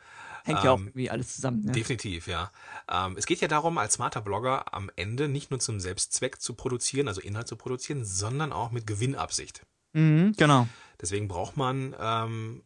hängt 0.46 0.64
ja 0.64 0.72
auch 0.72 0.78
ähm, 0.78 0.88
irgendwie 0.88 1.10
alles 1.10 1.36
zusammen. 1.36 1.66
Ne? 1.66 1.72
Definitiv, 1.74 2.28
ja. 2.28 2.52
Ähm, 2.90 3.16
es 3.18 3.26
geht 3.26 3.42
ja 3.42 3.48
darum, 3.50 3.78
als 3.78 3.96
smarter 3.96 4.22
Blogger 4.22 4.74
am 4.74 4.90
Ende 4.96 5.28
nicht 5.28 5.52
nur 5.52 5.60
zum 5.60 5.80
Selbstzweck 5.82 6.40
zu 6.42 6.54
produzieren, 6.54 7.08
also 7.10 7.20
Inhalt 7.20 7.48
zu 7.48 7.56
produzieren, 7.58 8.06
sondern 8.06 8.54
auch 8.54 8.72
mit 8.72 8.88
Gewinnabsicht. 8.88 9.62
Mhm, 9.94 10.34
genau. 10.38 10.68
Deswegen 11.02 11.28
braucht 11.28 11.58
man 11.58 11.94
ähm, 12.00 12.64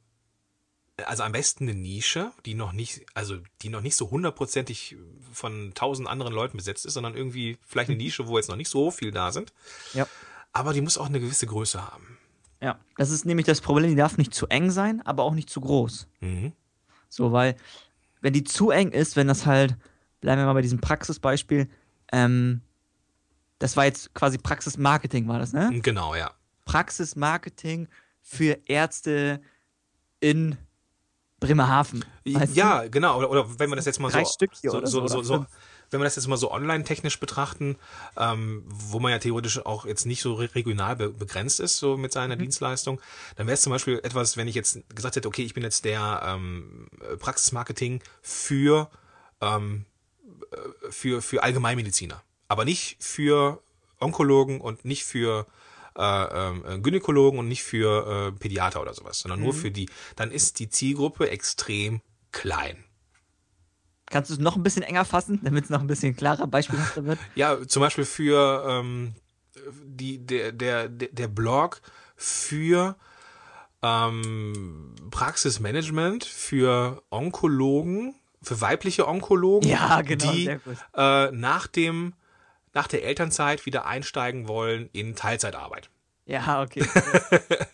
also 1.06 1.24
am 1.24 1.32
besten 1.32 1.70
eine 1.70 1.78
Nische, 1.78 2.32
die 2.46 2.56
noch 2.56 2.72
nicht, 2.72 3.06
also 3.14 3.38
die 3.62 3.70
noch 3.70 3.82
nicht 3.82 3.96
so 3.96 4.10
hundertprozentig 4.10 4.98
von 5.32 5.74
tausend 5.76 6.08
anderen 6.08 6.34
Leuten 6.34 6.58
besetzt 6.58 6.86
ist, 6.86 6.94
sondern 6.94 7.16
irgendwie 7.16 7.58
vielleicht 7.66 7.90
eine 7.90 7.98
Nische, 8.04 8.28
wo 8.28 8.38
jetzt 8.38 8.50
noch 8.50 8.56
nicht 8.56 8.70
so 8.70 8.92
viel 8.92 9.12
da 9.12 9.32
sind. 9.32 9.54
Ja. 9.94 10.08
Aber 10.54 10.74
die 10.74 10.82
muss 10.82 10.98
auch 10.98 11.06
eine 11.06 11.20
gewisse 11.20 11.46
Größe 11.46 11.84
haben. 11.84 12.18
Ja, 12.62 12.80
das 12.98 13.12
ist 13.12 13.26
nämlich 13.26 13.46
das 13.46 13.62
Problem, 13.62 13.90
die 13.90 13.96
darf 13.96 14.18
nicht 14.18 14.34
zu 14.34 14.48
eng 14.48 14.72
sein, 14.72 15.06
aber 15.06 15.24
auch 15.24 15.36
nicht 15.36 15.50
zu 15.50 15.62
groß. 15.62 16.08
Mhm. 16.22 16.54
So, 17.10 17.32
weil, 17.32 17.56
wenn 18.22 18.34
die 18.34 18.44
zu 18.44 18.72
eng 18.72 18.92
ist, 18.92 19.16
wenn 19.16 19.28
das 19.28 19.46
halt, 19.46 19.78
bleiben 20.22 20.42
wir 20.42 20.48
mal 20.48 20.54
bei 20.54 20.64
diesem 20.64 20.82
Praxisbeispiel, 20.82 21.70
ähm, 22.12 22.62
das 23.60 23.78
war 23.78 23.86
jetzt 23.86 24.14
quasi 24.16 24.40
Praxismarketing, 24.40 25.28
war 25.28 25.38
das, 25.38 25.54
ne? 25.54 25.70
Genau, 25.82 26.16
ja. 26.16 26.32
Praxismarketing 26.66 27.88
für 28.22 28.58
Ärzte 28.66 29.42
in 30.20 30.58
Bremerhaven. 31.40 32.04
weißt 32.26 32.54
du? 32.54 32.58
Ja, 32.60 32.88
genau. 32.88 33.18
Oder, 33.20 33.30
oder 33.30 33.60
wenn 33.60 33.70
man 33.70 33.78
das 33.78 33.86
jetzt 33.86 34.00
mal 34.00 34.12
Drei 34.12 34.24
so, 34.24 34.32
Stück 34.32 34.52
hier 34.60 34.72
so, 34.72 34.78
oder 34.78 34.88
so, 34.88 35.22
so, 35.22 35.46
wenn 35.92 36.00
wir 36.00 36.04
das 36.04 36.16
jetzt 36.16 36.28
mal 36.28 36.38
so 36.38 36.52
online 36.52 36.84
technisch 36.84 37.20
betrachten, 37.20 37.78
ähm, 38.18 38.64
wo 38.68 39.00
man 39.00 39.12
ja 39.12 39.20
theoretisch 39.20 39.64
auch 39.66 39.86
jetzt 39.86 40.06
nicht 40.06 40.22
so 40.22 40.34
re- 40.34 40.50
regional 40.56 40.96
be 40.96 41.10
begrenzt 41.10 41.60
ist, 41.60 41.78
so 41.78 41.96
mit 41.96 42.12
seiner 42.12 42.36
Dienstleistung, 42.36 43.00
dann 43.36 43.48
wäre 43.48 43.54
es 43.54 43.62
zum 43.62 43.72
Beispiel 43.72 44.00
etwas, 44.04 44.36
wenn 44.36 44.48
ich 44.48 44.56
jetzt 44.56 44.80
gesagt 44.96 45.16
hätte, 45.16 45.28
okay, 45.28 45.44
ich 45.44 45.54
bin 45.54 45.64
jetzt 45.64 45.86
der 45.86 46.24
ähm, 46.26 46.88
äh, 47.02 47.18
Praxismarketing 47.18 48.02
für, 48.22 48.90
ähm, 49.40 49.86
äh, 50.52 50.92
für, 50.92 51.22
für 51.22 51.44
Allgemeinmediziner, 51.44 52.22
aber 52.48 52.66
nicht 52.66 52.98
für 53.00 53.62
Onkologen 54.00 54.60
und 54.60 54.86
nicht 54.86 55.06
für 55.06 55.46
äh, 55.98 56.02
ähm, 56.02 56.84
Gynäkologen 56.84 57.40
und 57.40 57.48
nicht 57.48 57.64
für 57.64 58.32
äh, 58.34 58.40
Pädiater 58.40 58.82
oder 58.82 58.94
sowas, 58.94 59.20
sondern 59.20 59.42
nur 59.42 59.54
für 59.54 59.72
die, 59.72 59.90
dann 60.16 60.32
ist 60.32 60.60
die 60.60 60.70
Zielgruppe 60.70 61.30
extrem 61.30 62.02
klein. 62.32 62.84
Kannst 64.10 64.30
du 64.30 64.36
es 64.36 64.40
noch 64.40 64.56
ein 64.56 64.64
bisschen 64.64 64.84
enger 64.84 65.06
fassen, 65.06 65.40
damit 65.44 65.66
es 65.66 65.70
noch 65.70 65.82
ein 65.82 65.88
bisschen 65.88 66.16
klarer, 66.16 66.48
beispielhafter 66.48 67.06
wird? 67.06 67.20
Ja, 67.36 67.58
zum 67.68 67.82
Beispiel 67.82 68.06
für 68.06 68.64
ähm, 68.68 69.16
die, 69.84 70.26
der, 70.26 70.52
der, 70.52 70.88
der 70.88 71.28
Blog 71.28 71.82
für 72.16 72.96
ähm, 73.82 74.96
Praxismanagement, 75.12 76.26
für 76.26 77.04
Onkologen, 77.10 78.16
für 78.42 78.62
weibliche 78.62 79.08
Onkologen, 79.08 79.70
Ja, 79.70 80.02
genau, 80.02 80.32
die 80.32 80.58
äh, 80.96 81.32
nach 81.32 81.68
dem 81.68 82.14
nach 82.74 82.88
der 82.88 83.04
Elternzeit 83.04 83.66
wieder 83.66 83.86
einsteigen 83.86 84.48
wollen 84.48 84.90
in 84.94 85.16
Teilzeitarbeit. 85.16 85.90
Ja, 86.26 86.62
okay. 86.62 86.86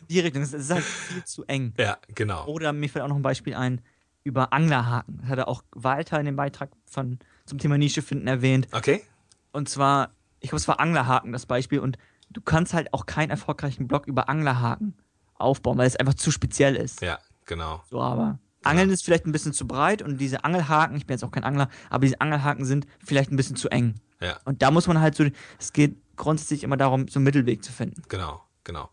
Die 0.09 0.19
Richtung, 0.19 0.43
es 0.43 0.53
ist 0.53 0.71
halt 0.71 0.83
viel 0.83 1.23
zu 1.23 1.43
eng. 1.45 1.73
Ja, 1.77 1.97
genau. 2.13 2.45
Oder 2.45 2.71
mir 2.71 2.87
fällt 2.87 3.03
auch 3.03 3.09
noch 3.09 3.15
ein 3.15 3.23
Beispiel 3.23 3.55
ein 3.55 3.81
über 4.23 4.53
Anglerhaken. 4.53 5.17
Das 5.17 5.29
hat 5.29 5.39
er 5.39 5.47
auch 5.47 5.63
Walter 5.71 6.19
in 6.19 6.25
dem 6.25 6.35
Beitrag 6.35 6.69
von, 6.85 7.19
zum 7.45 7.57
Thema 7.57 7.77
Nische 7.77 8.01
finden 8.01 8.27
erwähnt. 8.27 8.67
Okay. 8.71 9.03
Und 9.51 9.69
zwar, 9.69 10.11
ich 10.39 10.49
glaube, 10.49 10.59
es 10.59 10.67
war 10.67 10.79
Anglerhaken 10.79 11.31
das 11.31 11.45
Beispiel. 11.45 11.79
Und 11.79 11.97
du 12.29 12.41
kannst 12.41 12.73
halt 12.73 12.93
auch 12.93 13.05
keinen 13.05 13.31
erfolgreichen 13.31 13.87
Blog 13.87 14.07
über 14.07 14.29
Anglerhaken 14.29 14.95
aufbauen, 15.35 15.77
weil 15.77 15.87
es 15.87 15.95
einfach 15.95 16.13
zu 16.13 16.31
speziell 16.31 16.75
ist. 16.75 17.01
Ja, 17.01 17.19
genau. 17.45 17.83
So, 17.89 18.01
aber 18.01 18.39
Angeln 18.63 18.89
ist 18.89 19.03
vielleicht 19.03 19.25
ein 19.25 19.31
bisschen 19.31 19.53
zu 19.53 19.67
breit 19.67 20.01
und 20.01 20.19
diese 20.19 20.43
Angelhaken, 20.43 20.95
ich 20.95 21.05
bin 21.05 21.15
jetzt 21.15 21.23
auch 21.23 21.31
kein 21.31 21.43
Angler, 21.43 21.69
aber 21.89 22.05
diese 22.05 22.21
Angelhaken 22.21 22.65
sind 22.65 22.87
vielleicht 23.03 23.31
ein 23.31 23.35
bisschen 23.35 23.55
zu 23.55 23.69
eng. 23.69 23.95
Ja, 24.23 24.39
Und 24.45 24.61
da 24.61 24.71
muss 24.71 24.87
man 24.87 24.99
halt 25.01 25.15
so, 25.15 25.25
es 25.59 25.73
geht 25.73 25.95
grundsätzlich 26.15 26.63
immer 26.63 26.77
darum, 26.77 27.07
so 27.07 27.19
einen 27.19 27.25
Mittelweg 27.25 27.63
zu 27.63 27.71
finden. 27.71 28.01
genau, 28.07 28.41
genau. 28.63 28.89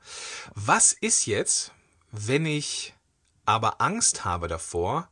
Was 0.54 0.92
ist 0.92 1.26
jetzt, 1.26 1.72
wenn 2.10 2.44
ich 2.46 2.94
aber 3.46 3.80
Angst 3.80 4.25
habe 4.25 4.49
davor, 4.49 5.08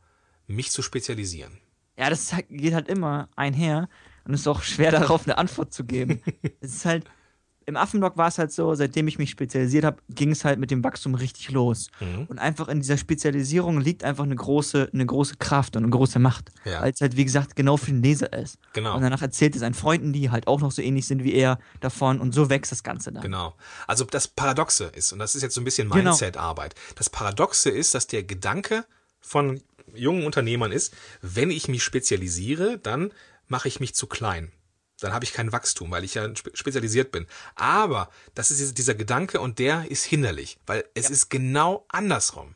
mich 0.47 0.71
zu 0.71 0.81
spezialisieren? 0.81 1.59
Ja, 1.97 2.09
das 2.09 2.33
halt- 2.33 2.47
geht 2.49 2.73
halt 2.73 2.87
immer 2.89 3.29
einher 3.35 3.87
und 4.25 4.33
es 4.33 4.41
ist 4.41 4.47
auch 4.47 4.61
schwer 4.63 4.91
darauf 4.99 5.25
eine 5.25 5.37
Antwort 5.37 5.73
zu 5.73 5.85
geben. 5.85 6.21
es 6.61 6.73
ist 6.75 6.85
halt, 6.85 7.05
im 7.69 7.77
Affenblog 7.77 8.17
war 8.17 8.27
es 8.27 8.37
halt 8.37 8.51
so, 8.51 8.73
seitdem 8.73 9.07
ich 9.07 9.19
mich 9.19 9.29
spezialisiert 9.29 9.85
habe, 9.85 9.97
ging 10.09 10.31
es 10.31 10.43
halt 10.43 10.59
mit 10.59 10.71
dem 10.71 10.83
Wachstum 10.83 11.13
richtig 11.15 11.51
los. 11.51 11.89
Mhm. 11.99 12.25
Und 12.27 12.39
einfach 12.39 12.67
in 12.67 12.79
dieser 12.79 12.97
Spezialisierung 12.97 13.79
liegt 13.79 14.03
einfach 14.03 14.23
eine 14.23 14.35
große, 14.35 14.89
eine 14.91 15.05
große 15.05 15.37
Kraft 15.37 15.75
und 15.75 15.83
eine 15.83 15.91
große 15.91 16.19
Macht. 16.19 16.51
Ja. 16.65 16.81
Weil 16.81 16.91
es 16.91 16.99
halt, 16.99 17.15
wie 17.15 17.25
gesagt, 17.25 17.55
genau 17.55 17.77
für 17.77 17.91
den 17.91 18.01
Leser 18.01 18.33
ist. 18.33 18.57
Genau. 18.73 18.95
Und 18.95 19.01
danach 19.01 19.21
erzählt 19.21 19.53
es 19.53 19.61
seinen 19.61 19.75
Freunden, 19.75 20.11
die 20.11 20.31
halt 20.31 20.47
auch 20.47 20.59
noch 20.59 20.71
so 20.71 20.81
ähnlich 20.81 21.07
sind 21.07 21.23
wie 21.23 21.33
er, 21.33 21.59
davon 21.79 22.19
und 22.19 22.33
so 22.33 22.49
wächst 22.49 22.71
das 22.71 22.83
Ganze 22.83 23.11
dann. 23.11 23.21
Genau. 23.21 23.55
Also 23.87 24.03
das 24.03 24.27
Paradoxe 24.27 24.85
ist, 24.85 25.13
und 25.13 25.19
das 25.19 25.35
ist 25.35 25.43
jetzt 25.43 25.53
so 25.53 25.61
ein 25.61 25.63
bisschen 25.63 25.89
Genau. 25.89 26.09
Mindset-Arbeit, 26.09 26.75
das 26.95 27.09
Paradoxe 27.09 27.69
ist, 27.69 27.93
dass 27.93 28.07
der 28.07 28.23
Gedanke 28.23 28.85
von 29.21 29.61
jungen 29.93 30.25
Unternehmern 30.25 30.71
ist, 30.71 30.93
wenn 31.21 31.51
ich 31.51 31.67
mich 31.67 31.83
spezialisiere, 31.83 32.79
dann 32.79 33.11
mache 33.47 33.67
ich 33.67 33.79
mich 33.79 33.95
zu 33.95 34.07
klein. 34.07 34.51
Dann 34.99 35.13
habe 35.13 35.25
ich 35.25 35.33
kein 35.33 35.51
Wachstum, 35.51 35.91
weil 35.91 36.03
ich 36.03 36.15
ja 36.15 36.35
spe- 36.35 36.51
spezialisiert 36.53 37.11
bin. 37.11 37.25
Aber 37.55 38.09
das 38.35 38.51
ist 38.51 38.77
dieser 38.77 38.95
Gedanke 38.95 39.39
und 39.39 39.59
der 39.59 39.89
ist 39.89 40.03
hinderlich, 40.03 40.59
weil 40.65 40.83
es 40.93 41.09
ist 41.09 41.29
genau 41.29 41.85
andersrum. 41.89 42.55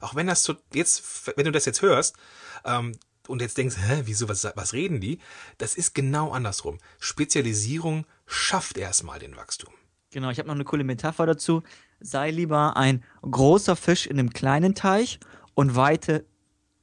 Auch 0.00 0.14
wenn 0.14 0.26
das 0.26 0.42
so 0.42 0.54
jetzt, 0.72 1.32
wenn 1.36 1.44
du 1.46 1.52
das 1.52 1.64
jetzt 1.64 1.82
hörst 1.82 2.16
ähm, 2.64 2.96
und 3.26 3.40
jetzt 3.40 3.56
denkst, 3.56 3.76
hä, 3.78 4.02
wieso, 4.04 4.28
was, 4.28 4.44
was 4.54 4.72
reden 4.72 5.00
die? 5.00 5.18
Das 5.58 5.74
ist 5.76 5.94
genau 5.94 6.32
andersrum. 6.32 6.78
Spezialisierung 6.98 8.06
schafft 8.26 8.76
erstmal 8.76 9.18
den 9.18 9.36
Wachstum. 9.36 9.72
Genau, 10.10 10.30
ich 10.30 10.38
habe 10.38 10.46
noch 10.46 10.54
eine 10.54 10.64
coole 10.64 10.84
Metapher 10.84 11.26
dazu. 11.26 11.62
Sei 12.00 12.30
lieber 12.30 12.76
ein 12.76 13.02
großer 13.22 13.76
Fisch 13.76 14.06
in 14.06 14.18
einem 14.18 14.30
kleinen 14.30 14.74
Teich 14.74 15.18
und 15.54 15.74
weite 15.74 16.24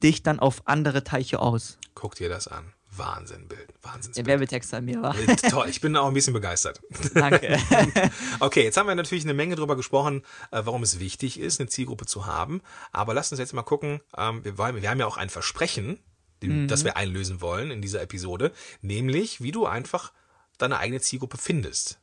dich 0.02 0.22
dann 0.22 0.40
auf 0.40 0.66
andere 0.66 1.04
Teiche 1.04 1.38
aus. 1.38 1.78
Guck 1.94 2.16
dir 2.16 2.28
das 2.28 2.48
an. 2.48 2.72
Wahnsinnbild. 2.96 3.68
Der 3.82 3.90
Wahnsinnsbild. 3.92 4.26
Werbetext 4.26 4.74
an 4.74 4.84
mir 4.84 5.00
war. 5.02 5.18
Äh, 5.18 5.36
Toll, 5.36 5.68
ich 5.68 5.80
bin 5.80 5.96
auch 5.96 6.08
ein 6.08 6.14
bisschen 6.14 6.32
begeistert. 6.34 6.80
Danke. 7.14 7.58
Okay, 8.40 8.64
jetzt 8.64 8.76
haben 8.76 8.86
wir 8.88 8.94
natürlich 8.94 9.24
eine 9.24 9.34
Menge 9.34 9.54
drüber 9.56 9.76
gesprochen, 9.76 10.22
äh, 10.50 10.62
warum 10.64 10.82
es 10.82 10.98
wichtig 10.98 11.38
ist, 11.40 11.60
eine 11.60 11.68
Zielgruppe 11.68 12.06
zu 12.06 12.26
haben. 12.26 12.60
Aber 12.92 13.14
lasst 13.14 13.32
uns 13.32 13.38
jetzt 13.38 13.52
mal 13.54 13.62
gucken. 13.62 14.00
ähm, 14.16 14.44
Wir, 14.44 14.58
wollen, 14.58 14.80
wir 14.82 14.90
haben 14.90 14.98
ja 15.00 15.06
auch 15.06 15.16
ein 15.16 15.30
Versprechen, 15.30 15.98
die- 16.42 16.66
das 16.66 16.84
wir 16.84 16.96
einlösen 16.96 17.40
wollen 17.40 17.70
in 17.70 17.80
dieser 17.82 18.02
Episode, 18.02 18.52
nämlich 18.80 19.40
wie 19.40 19.52
du 19.52 19.66
einfach 19.66 20.12
deine 20.58 20.78
eigene 20.78 21.00
Zielgruppe 21.00 21.38
findest. 21.38 21.98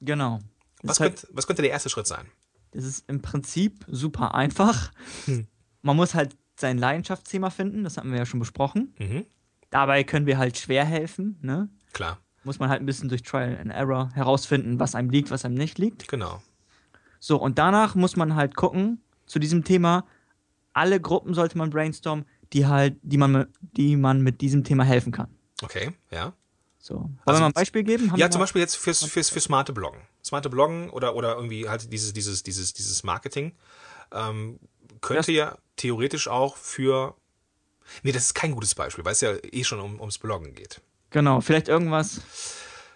genau. 0.00 0.40
Was, 0.84 0.98
halt, 0.98 1.20
könnte, 1.20 1.28
was 1.36 1.46
könnte 1.46 1.62
der 1.62 1.70
erste 1.70 1.88
Schritt 1.90 2.06
sein? 2.08 2.26
das 2.72 2.84
ist 2.84 3.04
im 3.08 3.20
Prinzip 3.22 3.84
super 3.86 4.34
einfach. 4.34 4.90
Man 5.82 5.94
muss 5.96 6.14
halt 6.14 6.36
sein 6.56 6.78
Leidenschaftsthema 6.78 7.50
finden, 7.50 7.84
das 7.84 7.96
hatten 7.98 8.10
wir 8.10 8.18
ja 8.18 8.26
schon 8.26 8.40
besprochen. 8.40 8.94
Mhm. 8.98 9.26
Dabei 9.72 10.04
können 10.04 10.26
wir 10.26 10.38
halt 10.38 10.56
schwer 10.56 10.84
helfen. 10.84 11.36
Ne? 11.42 11.68
Klar, 11.92 12.18
Muss 12.44 12.60
man 12.60 12.68
halt 12.70 12.80
ein 12.80 12.86
bisschen 12.86 13.08
durch 13.08 13.22
Trial 13.24 13.58
and 13.60 13.72
Error 13.72 14.10
herausfinden, 14.14 14.78
was 14.78 14.94
einem 14.94 15.10
liegt, 15.10 15.30
was 15.32 15.44
einem 15.44 15.54
nicht 15.56 15.78
liegt. 15.78 16.06
genau. 16.06 16.40
So, 17.18 17.36
und 17.40 17.58
danach 17.58 17.94
muss 17.96 18.16
man 18.16 18.34
halt 18.36 18.54
gucken, 18.56 19.00
zu 19.26 19.38
diesem 19.38 19.64
Thema, 19.64 20.04
alle 20.72 21.00
Gruppen 21.00 21.34
sollte 21.34 21.56
man 21.58 21.70
brainstormen, 21.70 22.24
die 22.52 22.66
halt, 22.66 22.96
die 23.02 23.16
man, 23.16 23.46
die 23.60 23.96
man 23.96 24.20
mit 24.22 24.40
diesem 24.40 24.62
Thema 24.64 24.84
helfen 24.84 25.12
kann. 25.12 25.28
Okay, 25.62 25.92
ja. 26.10 26.32
So. 26.78 26.94
Wollen 26.96 27.18
Also 27.24 27.38
wir 27.38 27.40
mal 27.42 27.46
ein 27.46 27.52
Beispiel 27.52 27.84
geben? 27.84 28.10
Haben 28.10 28.18
Ja, 28.18 28.28
zum 28.28 28.40
Beispiel 28.40 28.60
jetzt 28.60 28.74
fürs, 28.76 29.04
fürs, 29.04 29.30
für 29.30 29.40
smarte 29.40 29.72
Bloggen. 29.72 30.00
Smarte 30.24 30.50
Bloggen 30.50 30.90
oder, 30.90 31.14
oder 31.14 31.36
irgendwie 31.36 31.68
halt 31.68 31.92
dieses, 31.92 32.12
dieses, 32.12 32.42
dieses, 32.42 32.72
dieses 32.72 33.04
Marketing 33.04 33.52
ähm, 34.12 34.58
könnte 35.00 35.32
ja 35.32 35.56
theoretisch 35.76 36.26
auch 36.28 36.56
für. 36.56 37.14
Nee, 38.02 38.12
das 38.12 38.24
ist 38.24 38.34
kein 38.34 38.52
gutes 38.52 38.74
Beispiel, 38.74 39.04
weil 39.04 39.12
es 39.12 39.20
ja 39.20 39.32
eh 39.52 39.64
schon 39.64 39.80
um, 39.80 40.00
ums 40.00 40.18
Bloggen 40.18 40.54
geht. 40.54 40.80
Genau, 41.10 41.40
vielleicht 41.40 41.68
irgendwas. 41.68 42.20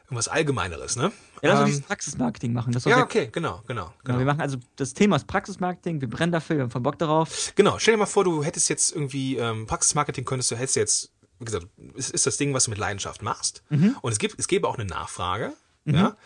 Irgendwas 0.05 0.29
Allgemeineres, 0.29 0.96
ne? 0.96 1.11
Ja, 1.42 1.51
lass 1.51 1.53
uns 1.53 1.61
Ähm, 1.61 1.66
dieses 1.66 1.83
Praxismarketing 1.83 2.53
machen. 2.53 2.72
Das 2.72 2.85
ja, 2.85 3.03
okay, 3.03 3.29
genau, 3.33 3.62
genau. 3.66 3.87
Genau, 3.87 3.92
Genau. 4.05 4.18
wir 4.20 4.25
machen 4.27 4.40
also 4.40 4.57
das 4.77 4.94
Thema 4.94 5.16
ist 5.16 5.27
Praxismarketing, 5.27 6.01
wir 6.01 6.09
brennen 6.09 6.31
dafür, 6.33 6.57
wir 6.57 6.62
haben 6.62 6.70
voll 6.70 6.81
Bock 6.81 6.99
darauf. 6.99 7.53
genau. 7.57 7.79
Stell 7.79 7.94
dir 7.94 7.99
mal 7.99 8.07
vor, 8.07 8.22
du 8.25 8.42
hättest 8.44 8.68
jetzt 8.68 8.92
irgendwie 8.94 9.37
ähm, 9.37 9.66
Praxismarketing 9.66 10.25
könntest 10.25 10.51
du, 10.53 10.57
hättest 10.57 10.77
jetzt, 10.77 11.12
wie 11.40 11.44
gesagt, 11.44 11.66
es 11.96 12.11
ist 12.11 12.25
das 12.27 12.37
Ding, 12.37 12.55
was 12.55 12.64
du 12.64 12.70
mit 12.70 12.79
Leidenschaft 12.79 13.20
machst. 13.22 13.62
Und 13.70 14.12
es 14.12 14.18
gibt, 14.18 14.38
es 14.38 14.46
gäbe 14.49 14.68
auch 14.68 14.77
eine 14.77 14.87
Nachfrage. 14.87 15.53
Ja. 15.85 16.16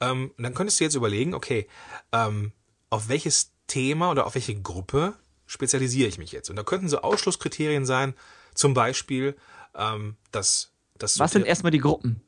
Ähm, 0.00 0.32
und 0.36 0.42
dann 0.44 0.54
könntest 0.54 0.78
du 0.80 0.84
jetzt 0.84 0.94
überlegen, 0.94 1.32
okay, 1.34 1.66
ähm, 2.12 2.52
auf 2.90 3.08
welches 3.08 3.52
Thema 3.68 4.10
oder 4.10 4.26
auf 4.26 4.34
welche 4.34 4.60
Gruppe 4.60 5.14
spezialisiere 5.48 6.08
ich 6.08 6.18
mich 6.18 6.30
jetzt? 6.30 6.48
Und 6.50 6.54
da 6.56 6.62
könnten 6.62 6.88
so 6.88 7.00
Ausschlusskriterien 7.00 7.84
sein, 7.84 8.14
zum 8.54 8.74
Beispiel, 8.74 9.36
ähm, 9.74 10.16
dass 10.30 10.70
das 10.96 11.18
Was 11.18 11.32
sind 11.32 11.44
erstmal 11.46 11.72
die 11.72 11.78
Gruppen? 11.78 12.22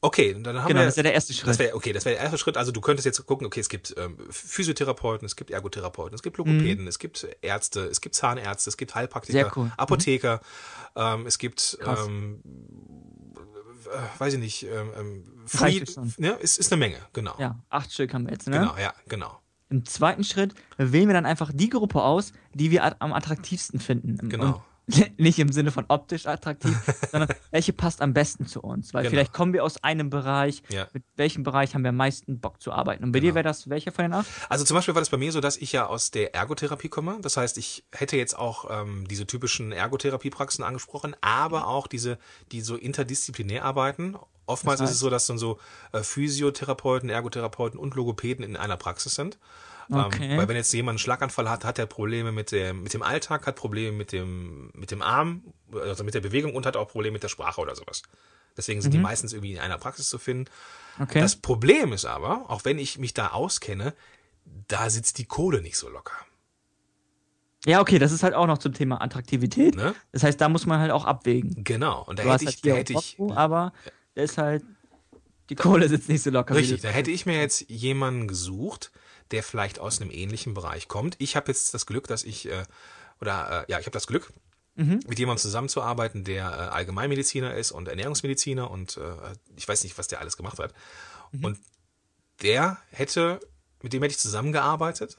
Okay, 0.00 0.36
dann 0.38 0.58
haben 0.60 0.68
Genau, 0.68 0.80
wir. 0.80 0.84
das 0.86 0.96
wäre 0.96 1.04
der 1.04 1.14
erste 1.14 1.32
Schritt. 1.32 1.48
Das 1.48 1.58
wäre 1.58 1.74
okay, 1.74 1.94
das 1.94 2.04
wäre 2.04 2.16
der 2.16 2.22
erste 2.24 2.36
Schritt. 2.36 2.58
Also 2.58 2.72
du 2.72 2.82
könntest 2.82 3.06
jetzt 3.06 3.24
gucken, 3.24 3.46
okay, 3.46 3.60
es 3.60 3.70
gibt 3.70 3.94
ähm, 3.96 4.18
Physiotherapeuten, 4.28 5.24
es 5.24 5.34
gibt 5.34 5.50
Ergotherapeuten, 5.50 6.14
es 6.14 6.22
gibt 6.22 6.36
Logopäden, 6.36 6.86
es 6.86 6.98
gibt 6.98 7.26
Ärzte, 7.40 7.86
es 7.86 8.02
gibt 8.02 8.14
Zahnärzte, 8.14 8.68
es 8.68 8.76
gibt 8.76 8.94
Heilpraktiker, 8.94 9.46
Mhm. 9.46 9.52
Cool. 9.56 9.64
Mhm. 9.66 9.72
Apotheker, 9.78 10.40
ähm, 10.94 11.26
es 11.26 11.38
gibt 11.38 11.78
Krass. 11.80 12.06
ähm, 12.06 12.42
äh, 13.86 14.20
weiß 14.20 14.34
ich 14.34 14.40
nicht, 14.40 14.64
ähm, 14.64 14.90
ähm, 14.94 15.24
schon. 15.48 16.12
ne, 16.18 16.32
ist, 16.40 16.58
ist 16.58 16.70
eine 16.72 16.80
Menge, 16.80 16.98
genau. 17.14 17.34
Ja, 17.38 17.58
acht 17.70 17.90
Stück 17.92 18.12
haben 18.12 18.26
wir 18.26 18.32
jetzt, 18.32 18.46
ne? 18.46 18.58
Genau, 18.58 18.76
ja, 18.76 18.92
genau. 19.08 19.40
Im 19.74 19.84
zweiten 19.84 20.22
Schritt 20.22 20.54
wählen 20.78 21.08
wir 21.08 21.14
dann 21.14 21.26
einfach 21.26 21.50
die 21.52 21.68
Gruppe 21.68 22.00
aus, 22.00 22.32
die 22.52 22.70
wir 22.70 23.02
am 23.02 23.12
attraktivsten 23.12 23.80
finden. 23.80 24.28
Genau. 24.28 24.46
Und 24.46 24.62
nicht 25.18 25.38
im 25.40 25.50
Sinne 25.50 25.72
von 25.72 25.84
optisch 25.88 26.26
attraktiv, 26.26 26.76
sondern 27.10 27.30
welche 27.50 27.72
passt 27.72 28.00
am 28.00 28.12
besten 28.12 28.46
zu 28.46 28.60
uns. 28.60 28.94
Weil 28.94 29.02
Genau. 29.02 29.10
vielleicht 29.10 29.32
kommen 29.32 29.52
wir 29.52 29.64
aus 29.64 29.82
einem 29.82 30.10
Bereich, 30.10 30.62
Ja. 30.68 30.86
mit 30.92 31.02
welchem 31.16 31.42
Bereich 31.42 31.74
haben 31.74 31.82
wir 31.82 31.88
am 31.88 31.96
meisten 31.96 32.38
Bock 32.38 32.60
zu 32.62 32.70
arbeiten. 32.70 33.02
Und 33.02 33.10
bei 33.10 33.18
dir 33.18 33.28
Genau. 33.28 33.34
wäre 33.36 33.42
das 33.44 33.68
welcher 33.68 33.90
von 33.90 34.04
den 34.04 34.12
acht? 34.12 34.26
Also 34.48 34.64
zum 34.64 34.76
Beispiel 34.76 34.94
war 34.94 35.00
das 35.02 35.08
bei 35.10 35.16
mir 35.16 35.32
so, 35.32 35.40
dass 35.40 35.56
ich 35.56 35.72
ja 35.72 35.86
aus 35.86 36.12
der 36.12 36.34
Ergotherapie 36.36 36.88
komme. 36.88 37.18
Das 37.22 37.36
heißt, 37.36 37.58
ich 37.58 37.84
hätte 37.92 38.16
jetzt 38.16 38.38
auch 38.38 38.66
ähm, 38.70 39.08
diese 39.08 39.26
typischen 39.26 39.72
Ergotherapiepraxen 39.72 40.62
angesprochen, 40.62 41.16
aber 41.20 41.66
auch 41.66 41.88
diese, 41.88 42.18
die 42.52 42.60
so 42.60 42.76
interdisziplinär 42.76 43.64
arbeiten. 43.64 44.14
Oftmals 44.46 44.80
Das 44.80 44.90
ist 44.90 44.96
es 44.96 45.00
so, 45.00 45.08
dass 45.08 45.26
dann 45.26 45.38
so 45.38 45.58
äh, 45.92 46.02
Physiotherapeuten, 46.02 47.08
Ergotherapeuten 47.08 47.80
und 47.80 47.94
Logopäden 47.94 48.44
in 48.44 48.56
einer 48.58 48.76
Praxis 48.76 49.14
sind. 49.14 49.38
Okay. 49.90 50.32
Ähm, 50.32 50.38
weil 50.38 50.48
wenn 50.48 50.56
jetzt 50.56 50.72
jemand 50.72 50.94
einen 50.94 50.98
Schlaganfall 50.98 51.48
hat, 51.48 51.64
hat 51.64 51.78
er 51.78 51.86
Probleme 51.86 52.32
mit 52.32 52.52
dem, 52.52 52.82
mit 52.82 52.94
dem 52.94 53.02
Alltag, 53.02 53.46
hat 53.46 53.56
Probleme 53.56 53.96
mit 53.96 54.12
dem, 54.12 54.70
mit 54.74 54.90
dem 54.90 55.02
Arm, 55.02 55.42
also 55.72 56.04
mit 56.04 56.14
der 56.14 56.20
Bewegung 56.20 56.54
und 56.54 56.66
hat 56.66 56.76
auch 56.76 56.88
Probleme 56.88 57.14
mit 57.14 57.22
der 57.22 57.28
Sprache 57.28 57.60
oder 57.60 57.74
sowas. 57.74 58.02
Deswegen 58.56 58.80
sind 58.80 58.94
die 58.94 58.98
meistens 58.98 59.32
irgendwie 59.32 59.52
in 59.52 59.58
einer 59.58 59.78
Praxis 59.78 60.08
zu 60.08 60.18
finden. 60.18 60.50
Mhm. 60.98 61.04
Okay. 61.04 61.20
Das 61.20 61.36
Problem 61.36 61.92
ist 61.92 62.04
aber, 62.04 62.44
auch 62.48 62.64
wenn 62.64 62.78
ich 62.78 62.98
mich 62.98 63.12
da 63.14 63.28
auskenne, 63.28 63.94
da 64.68 64.90
sitzt 64.90 65.18
die 65.18 65.24
Kohle 65.24 65.60
nicht 65.60 65.76
so 65.76 65.88
locker. 65.88 66.14
ja, 67.66 67.80
okay, 67.80 67.98
das 67.98 68.12
ist 68.12 68.22
halt 68.22 68.34
auch 68.34 68.46
noch 68.46 68.58
zum 68.58 68.74
Thema 68.74 69.00
Attraktivität. 69.00 69.74
Ne? 69.74 69.94
Das 70.12 70.22
heißt, 70.22 70.40
da 70.40 70.48
muss 70.48 70.66
man 70.66 70.78
halt 70.80 70.90
auch 70.92 71.04
abwägen. 71.04 71.64
Genau. 71.64 72.02
Und 72.02 72.18
da 72.18 72.22
Du 72.22 72.30
hätte 72.32 72.44
halt 72.44 72.54
ich, 72.54 72.60
da 72.62 72.68
hier 72.68 72.76
hätte 72.76 72.92
ich, 72.92 73.16
Bock, 73.16 73.36
aber 73.36 73.72
da 74.14 74.22
ist 74.22 74.38
halt, 74.38 74.62
die 75.50 75.56
Kohle 75.56 75.88
sitzt 75.88 76.08
nicht 76.08 76.22
so 76.22 76.30
locker. 76.30 76.54
Richtig, 76.54 76.82
da 76.82 76.88
hätte 76.90 77.10
ich 77.10 77.26
mir 77.26 77.38
jetzt 77.40 77.68
jemanden 77.68 78.28
gesucht, 78.28 78.92
der 79.34 79.42
vielleicht 79.42 79.78
aus 79.78 80.00
einem 80.00 80.10
ähnlichen 80.10 80.54
Bereich 80.54 80.88
kommt. 80.88 81.16
Ich 81.18 81.36
habe 81.36 81.48
jetzt 81.48 81.74
das 81.74 81.84
Glück, 81.86 82.06
dass 82.06 82.22
ich, 82.24 82.48
äh, 82.48 82.64
oder 83.20 83.66
äh, 83.68 83.72
ja, 83.72 83.78
ich 83.80 83.86
habe 83.86 83.92
das 83.92 84.06
Glück, 84.06 84.32
mit 85.06 85.18
jemandem 85.20 85.40
zusammenzuarbeiten, 85.40 86.24
der 86.24 86.46
äh, 86.46 86.74
Allgemeinmediziner 86.74 87.54
ist 87.54 87.70
und 87.70 87.86
Ernährungsmediziner 87.86 88.68
und 88.68 88.96
äh, 88.96 89.12
ich 89.54 89.68
weiß 89.68 89.84
nicht, 89.84 89.96
was 89.98 90.08
der 90.08 90.20
alles 90.20 90.36
gemacht 90.36 90.58
hat. 90.58 90.74
Und 91.42 91.58
der 92.42 92.78
hätte, 92.90 93.38
mit 93.82 93.92
dem 93.92 94.02
hätte 94.02 94.12
ich 94.12 94.18
zusammengearbeitet 94.18 95.16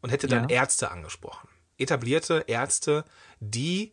und 0.00 0.10
hätte 0.10 0.26
dann 0.26 0.48
Ja. 0.48 0.56
Ärzte 0.56 0.90
angesprochen. 0.90 1.48
Etablierte 1.78 2.44
Ärzte, 2.48 3.04
die 3.38 3.92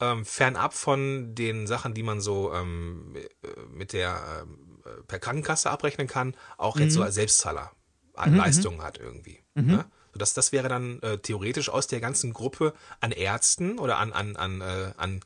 ähm, 0.00 0.24
fernab 0.24 0.72
von 0.74 1.34
den 1.34 1.66
Sachen, 1.66 1.94
die 1.94 2.04
man 2.04 2.20
so 2.20 2.52
ähm, 2.54 3.16
äh, 3.16 3.48
mit 3.72 3.92
der 3.92 4.42
ähm, 4.42 4.82
äh, 4.84 5.02
per 5.02 5.18
Krankenkasse 5.18 5.68
abrechnen 5.68 6.06
kann, 6.06 6.36
auch 6.58 6.78
jetzt 6.78 6.94
so 6.94 7.02
als 7.02 7.16
Selbstzahler 7.16 7.72
an 8.18 8.36
Leistungen 8.36 8.82
hat 8.82 8.98
irgendwie. 8.98 9.38
Ne? 9.54 9.84
Sodass 10.12 10.34
das 10.34 10.52
wäre 10.52 10.68
dann 10.68 11.00
äh, 11.02 11.18
theoretisch 11.18 11.68
aus 11.68 11.86
der 11.86 12.00
ganzen 12.00 12.32
Gruppe 12.32 12.74
an 13.00 13.12
Ärzten 13.12 13.78
oder 13.78 13.98
an, 13.98 14.12
an, 14.12 14.36
an, 14.36 14.60
äh, 14.60 14.92
an 14.96 15.20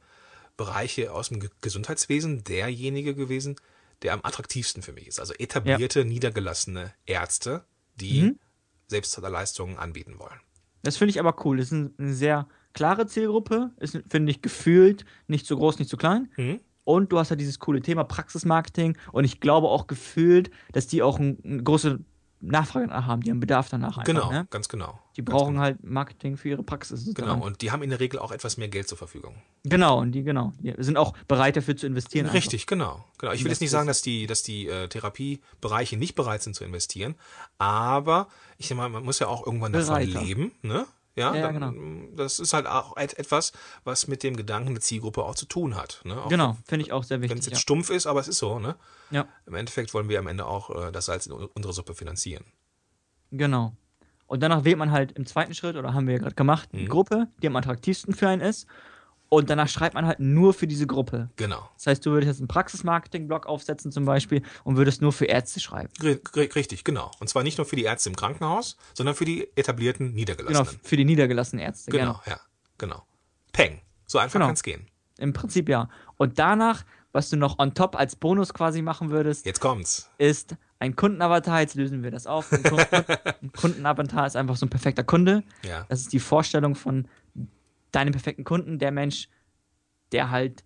Bereiche 0.56 1.12
aus 1.12 1.28
dem 1.28 1.40
Ge- 1.40 1.50
Gesundheitswesen 1.60 2.44
derjenige 2.44 3.14
gewesen, 3.14 3.56
der 4.02 4.12
am 4.14 4.20
attraktivsten 4.22 4.82
für 4.82 4.92
mich 4.92 5.06
ist. 5.06 5.20
Also 5.20 5.32
etablierte, 5.34 6.04
niedergelassene 6.04 6.92
Ärzte, 7.06 7.64
die 7.96 8.36
Selbstzahlerleistungen 8.88 9.78
anbieten 9.78 10.18
wollen. 10.18 10.38
Das 10.82 10.96
finde 10.96 11.10
ich 11.10 11.20
aber 11.20 11.34
cool. 11.44 11.56
Das 11.58 11.66
ist 11.66 11.72
ein- 11.72 11.94
eine 11.98 12.12
sehr 12.14 12.48
klare 12.74 13.06
Zielgruppe. 13.06 13.70
Ist, 13.78 13.98
finde 14.08 14.30
ich, 14.32 14.42
gefühlt 14.42 15.04
nicht 15.28 15.46
zu 15.46 15.56
groß, 15.56 15.78
nicht 15.78 15.88
zu 15.88 15.96
klein. 15.96 16.30
Mhm. 16.36 16.60
Und 16.84 17.12
du 17.12 17.18
hast 17.18 17.30
halt 17.30 17.40
dieses 17.40 17.60
coole 17.60 17.80
Thema 17.80 18.02
Praxismarketing. 18.04 18.98
Und 19.12 19.24
ich 19.24 19.40
glaube 19.40 19.68
auch 19.68 19.86
gefühlt, 19.86 20.50
dass 20.72 20.88
die 20.88 21.02
auch 21.02 21.18
ein, 21.18 21.38
eine 21.44 21.62
große 21.62 22.00
Nachfrage 22.42 22.88
danach 22.88 23.06
haben. 23.06 23.22
Die 23.22 23.30
haben 23.30 23.40
Bedarf 23.40 23.68
danach 23.68 23.98
einfach. 23.98 24.04
Genau, 24.04 24.30
Ne? 24.30 24.46
ganz 24.50 24.68
genau. 24.68 24.98
Die 25.16 25.22
brauchen 25.22 25.52
genau. 25.54 25.62
halt 25.62 25.82
Marketing 25.84 26.36
für 26.36 26.48
ihre 26.50 26.62
Praxis. 26.62 27.04
Genau, 27.04 27.14
sozusagen. 27.14 27.42
und 27.42 27.62
die 27.62 27.70
haben 27.70 27.82
in 27.82 27.90
der 27.90 28.00
Regel 28.00 28.18
auch 28.18 28.32
etwas 28.32 28.56
mehr 28.56 28.68
Geld 28.68 28.88
zur 28.88 28.98
Verfügung. 28.98 29.36
Genau, 29.64 30.00
und 30.00 30.12
die, 30.12 30.22
genau. 30.22 30.52
Die 30.60 30.74
sind 30.78 30.96
auch 30.96 31.14
bereit 31.28 31.56
dafür 31.56 31.76
zu 31.76 31.86
investieren. 31.86 32.26
einfach. 32.26 32.34
Richtig, 32.36 32.66
genau. 32.66 33.04
genau. 33.18 33.32
Ich 33.32 33.40
will 33.44 33.50
Das 33.50 33.56
jetzt 33.56 33.60
nicht 33.60 33.70
sagen, 33.70 33.86
dass 33.86 34.02
die, 34.02 34.26
dass 34.26 34.42
die 34.42 34.66
äh, 34.66 34.88
Therapiebereiche 34.88 35.96
nicht 35.96 36.14
bereit 36.14 36.42
sind 36.42 36.54
zu 36.54 36.64
investieren, 36.64 37.14
aber 37.58 38.28
ich 38.58 38.68
sag 38.68 38.76
mal, 38.76 38.88
man 38.88 39.04
muss 39.04 39.18
ja 39.18 39.28
auch 39.28 39.46
irgendwann 39.46 39.72
davon 39.72 39.86
Bereiter. 39.94 40.22
leben, 40.22 40.52
ne? 40.62 40.86
Ja, 41.14 41.34
Ja, 41.34 41.52
dann, 41.52 42.16
das 42.16 42.38
ist 42.38 42.54
halt 42.54 42.66
auch 42.66 42.96
et 42.96 43.18
etwas, 43.18 43.52
was 43.84 44.08
mit 44.08 44.22
dem 44.22 44.34
Gedanken 44.36 44.72
der 44.72 44.80
Zielgruppe 44.80 45.22
auch 45.24 45.34
zu 45.34 45.44
tun 45.46 45.76
hat. 45.76 46.00
Ne? 46.04 46.16
Auch 46.22 46.28
Genau, 46.28 46.56
finde 46.66 46.86
ich 46.86 46.92
auch 46.92 47.04
sehr 47.04 47.20
Wenn 47.20 47.24
es 47.26 47.32
wichtig. 47.34 47.46
jetzt 47.52 47.58
Ja. 47.58 47.60
stumpf 47.60 47.90
ist, 47.90 48.06
aber 48.06 48.20
es 48.20 48.28
ist 48.28 48.38
so, 48.38 48.58
ne? 48.58 48.76
ja, 49.10 49.26
Im 49.46 49.54
Endeffekt 49.54 49.92
wollen 49.92 50.08
wir 50.08 50.18
am 50.18 50.26
Ende 50.26 50.46
auch 50.46 50.70
äh, 50.70 50.90
das 50.90 51.04
Salz 51.06 51.26
in 51.26 51.32
unsere 51.32 51.74
Suppe 51.74 51.94
finanzieren. 51.94 52.44
genau. 53.30 53.72
Und 54.26 54.42
danach 54.42 54.64
wählt 54.64 54.78
man 54.78 54.90
halt 54.92 55.12
im 55.12 55.26
zweiten 55.26 55.52
Schritt, 55.52 55.76
oder 55.76 55.92
haben 55.92 56.06
wir 56.06 56.14
ja 56.14 56.20
gerade 56.20 56.34
gemacht, 56.34 56.72
Mhm. 56.72 56.78
die 56.78 56.84
Gruppe, 56.86 57.28
die 57.42 57.46
am 57.48 57.56
attraktivsten 57.56 58.14
für 58.14 58.28
einen 58.28 58.40
ist. 58.40 58.66
Und 59.32 59.48
danach 59.48 59.68
schreibt 59.68 59.94
man 59.94 60.04
halt 60.06 60.20
nur 60.20 60.52
für 60.52 60.66
diese 60.66 60.86
Gruppe. 60.86 61.30
Genau. 61.36 61.66
Das 61.76 61.86
heißt, 61.86 62.04
du 62.04 62.10
würdest 62.10 62.28
jetzt 62.28 62.40
einen 62.40 62.48
Praxismarketing-Blog 62.48 63.46
aufsetzen 63.46 63.90
zum 63.90 64.04
Beispiel 64.04 64.42
und 64.62 64.76
würdest 64.76 65.00
nur 65.00 65.10
für 65.10 65.24
Ärzte 65.24 65.58
schreiben. 65.58 65.88
Ri- 66.00 66.54
Richtig, 66.54 66.84
genau. 66.84 67.10
Und 67.18 67.28
zwar 67.28 67.42
nicht 67.42 67.56
nur 67.56 67.64
für 67.66 67.76
die 67.76 67.84
Ärzte 67.84 68.10
im 68.10 68.16
Krankenhaus, 68.16 68.76
sondern 68.92 69.14
für 69.14 69.24
die 69.24 69.48
etablierten 69.56 70.08
Genau, 70.08 70.16
Niedergelassenen. 70.16 70.80
für 70.82 70.96
die 70.98 71.04
niedergelassenen 71.06 71.64
Ärzte. 71.64 71.90
Genau, 71.92 72.20
ja, 72.26 72.40
genau. 72.76 73.06
Peng. 73.52 73.80
So 74.06 74.18
einfach 74.18 74.34
Genau. 74.34 74.46
kann 74.48 74.54
es 74.54 74.62
gehen. 74.62 74.86
Im 75.16 75.32
Prinzip 75.32 75.68
ja. 75.70 75.88
Und 76.18 76.38
danach, 76.38 76.84
was 77.12 77.30
du 77.30 77.36
noch 77.36 77.58
on 77.58 77.72
top 77.72 77.96
als 77.96 78.16
Bonus 78.16 78.52
quasi 78.52 78.82
machen 78.82 79.10
würdest, 79.10 79.46
Jetzt 79.46 79.60
kommt's. 79.60 80.10
ist 80.18 80.56
ein 80.78 80.94
Kundenavatar. 80.94 81.60
Jetzt 81.60 81.76
lösen 81.76 82.02
wir 82.02 82.10
das 82.10 82.26
auf. 82.26 82.52
Ein, 82.52 82.62
Kunden 82.64 82.82
ein 83.42 83.52
Kundenavatar 83.52 84.26
ist 84.26 84.36
einfach 84.36 84.56
so 84.56 84.66
ein 84.66 84.70
perfekter 84.70 85.04
Kunde. 85.04 85.42
Ja. 85.62 85.86
Das 85.88 86.00
ist 86.00 86.12
die 86.12 86.18
Vorstellung 86.20 86.74
von 86.74 87.06
deinem 87.92 88.12
perfekten 88.12 88.44
Kunden, 88.44 88.78
der 88.78 88.90
Mensch, 88.90 89.28
der 90.10 90.30
halt 90.30 90.64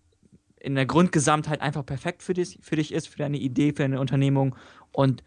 in 0.59 0.75
der 0.75 0.87
Grundgesamtheit 0.87 1.61
einfach 1.61 1.85
perfekt 1.85 2.23
für 2.23 2.35
dich, 2.35 2.59
für 2.63 2.77
dich 2.77 2.93
ist, 2.93 3.09
für 3.09 3.19
deine 3.19 3.37
Idee, 3.37 3.71
für 3.71 3.83
deine 3.83 4.01
Unternehmung. 4.01 4.57
Und 4.93 5.23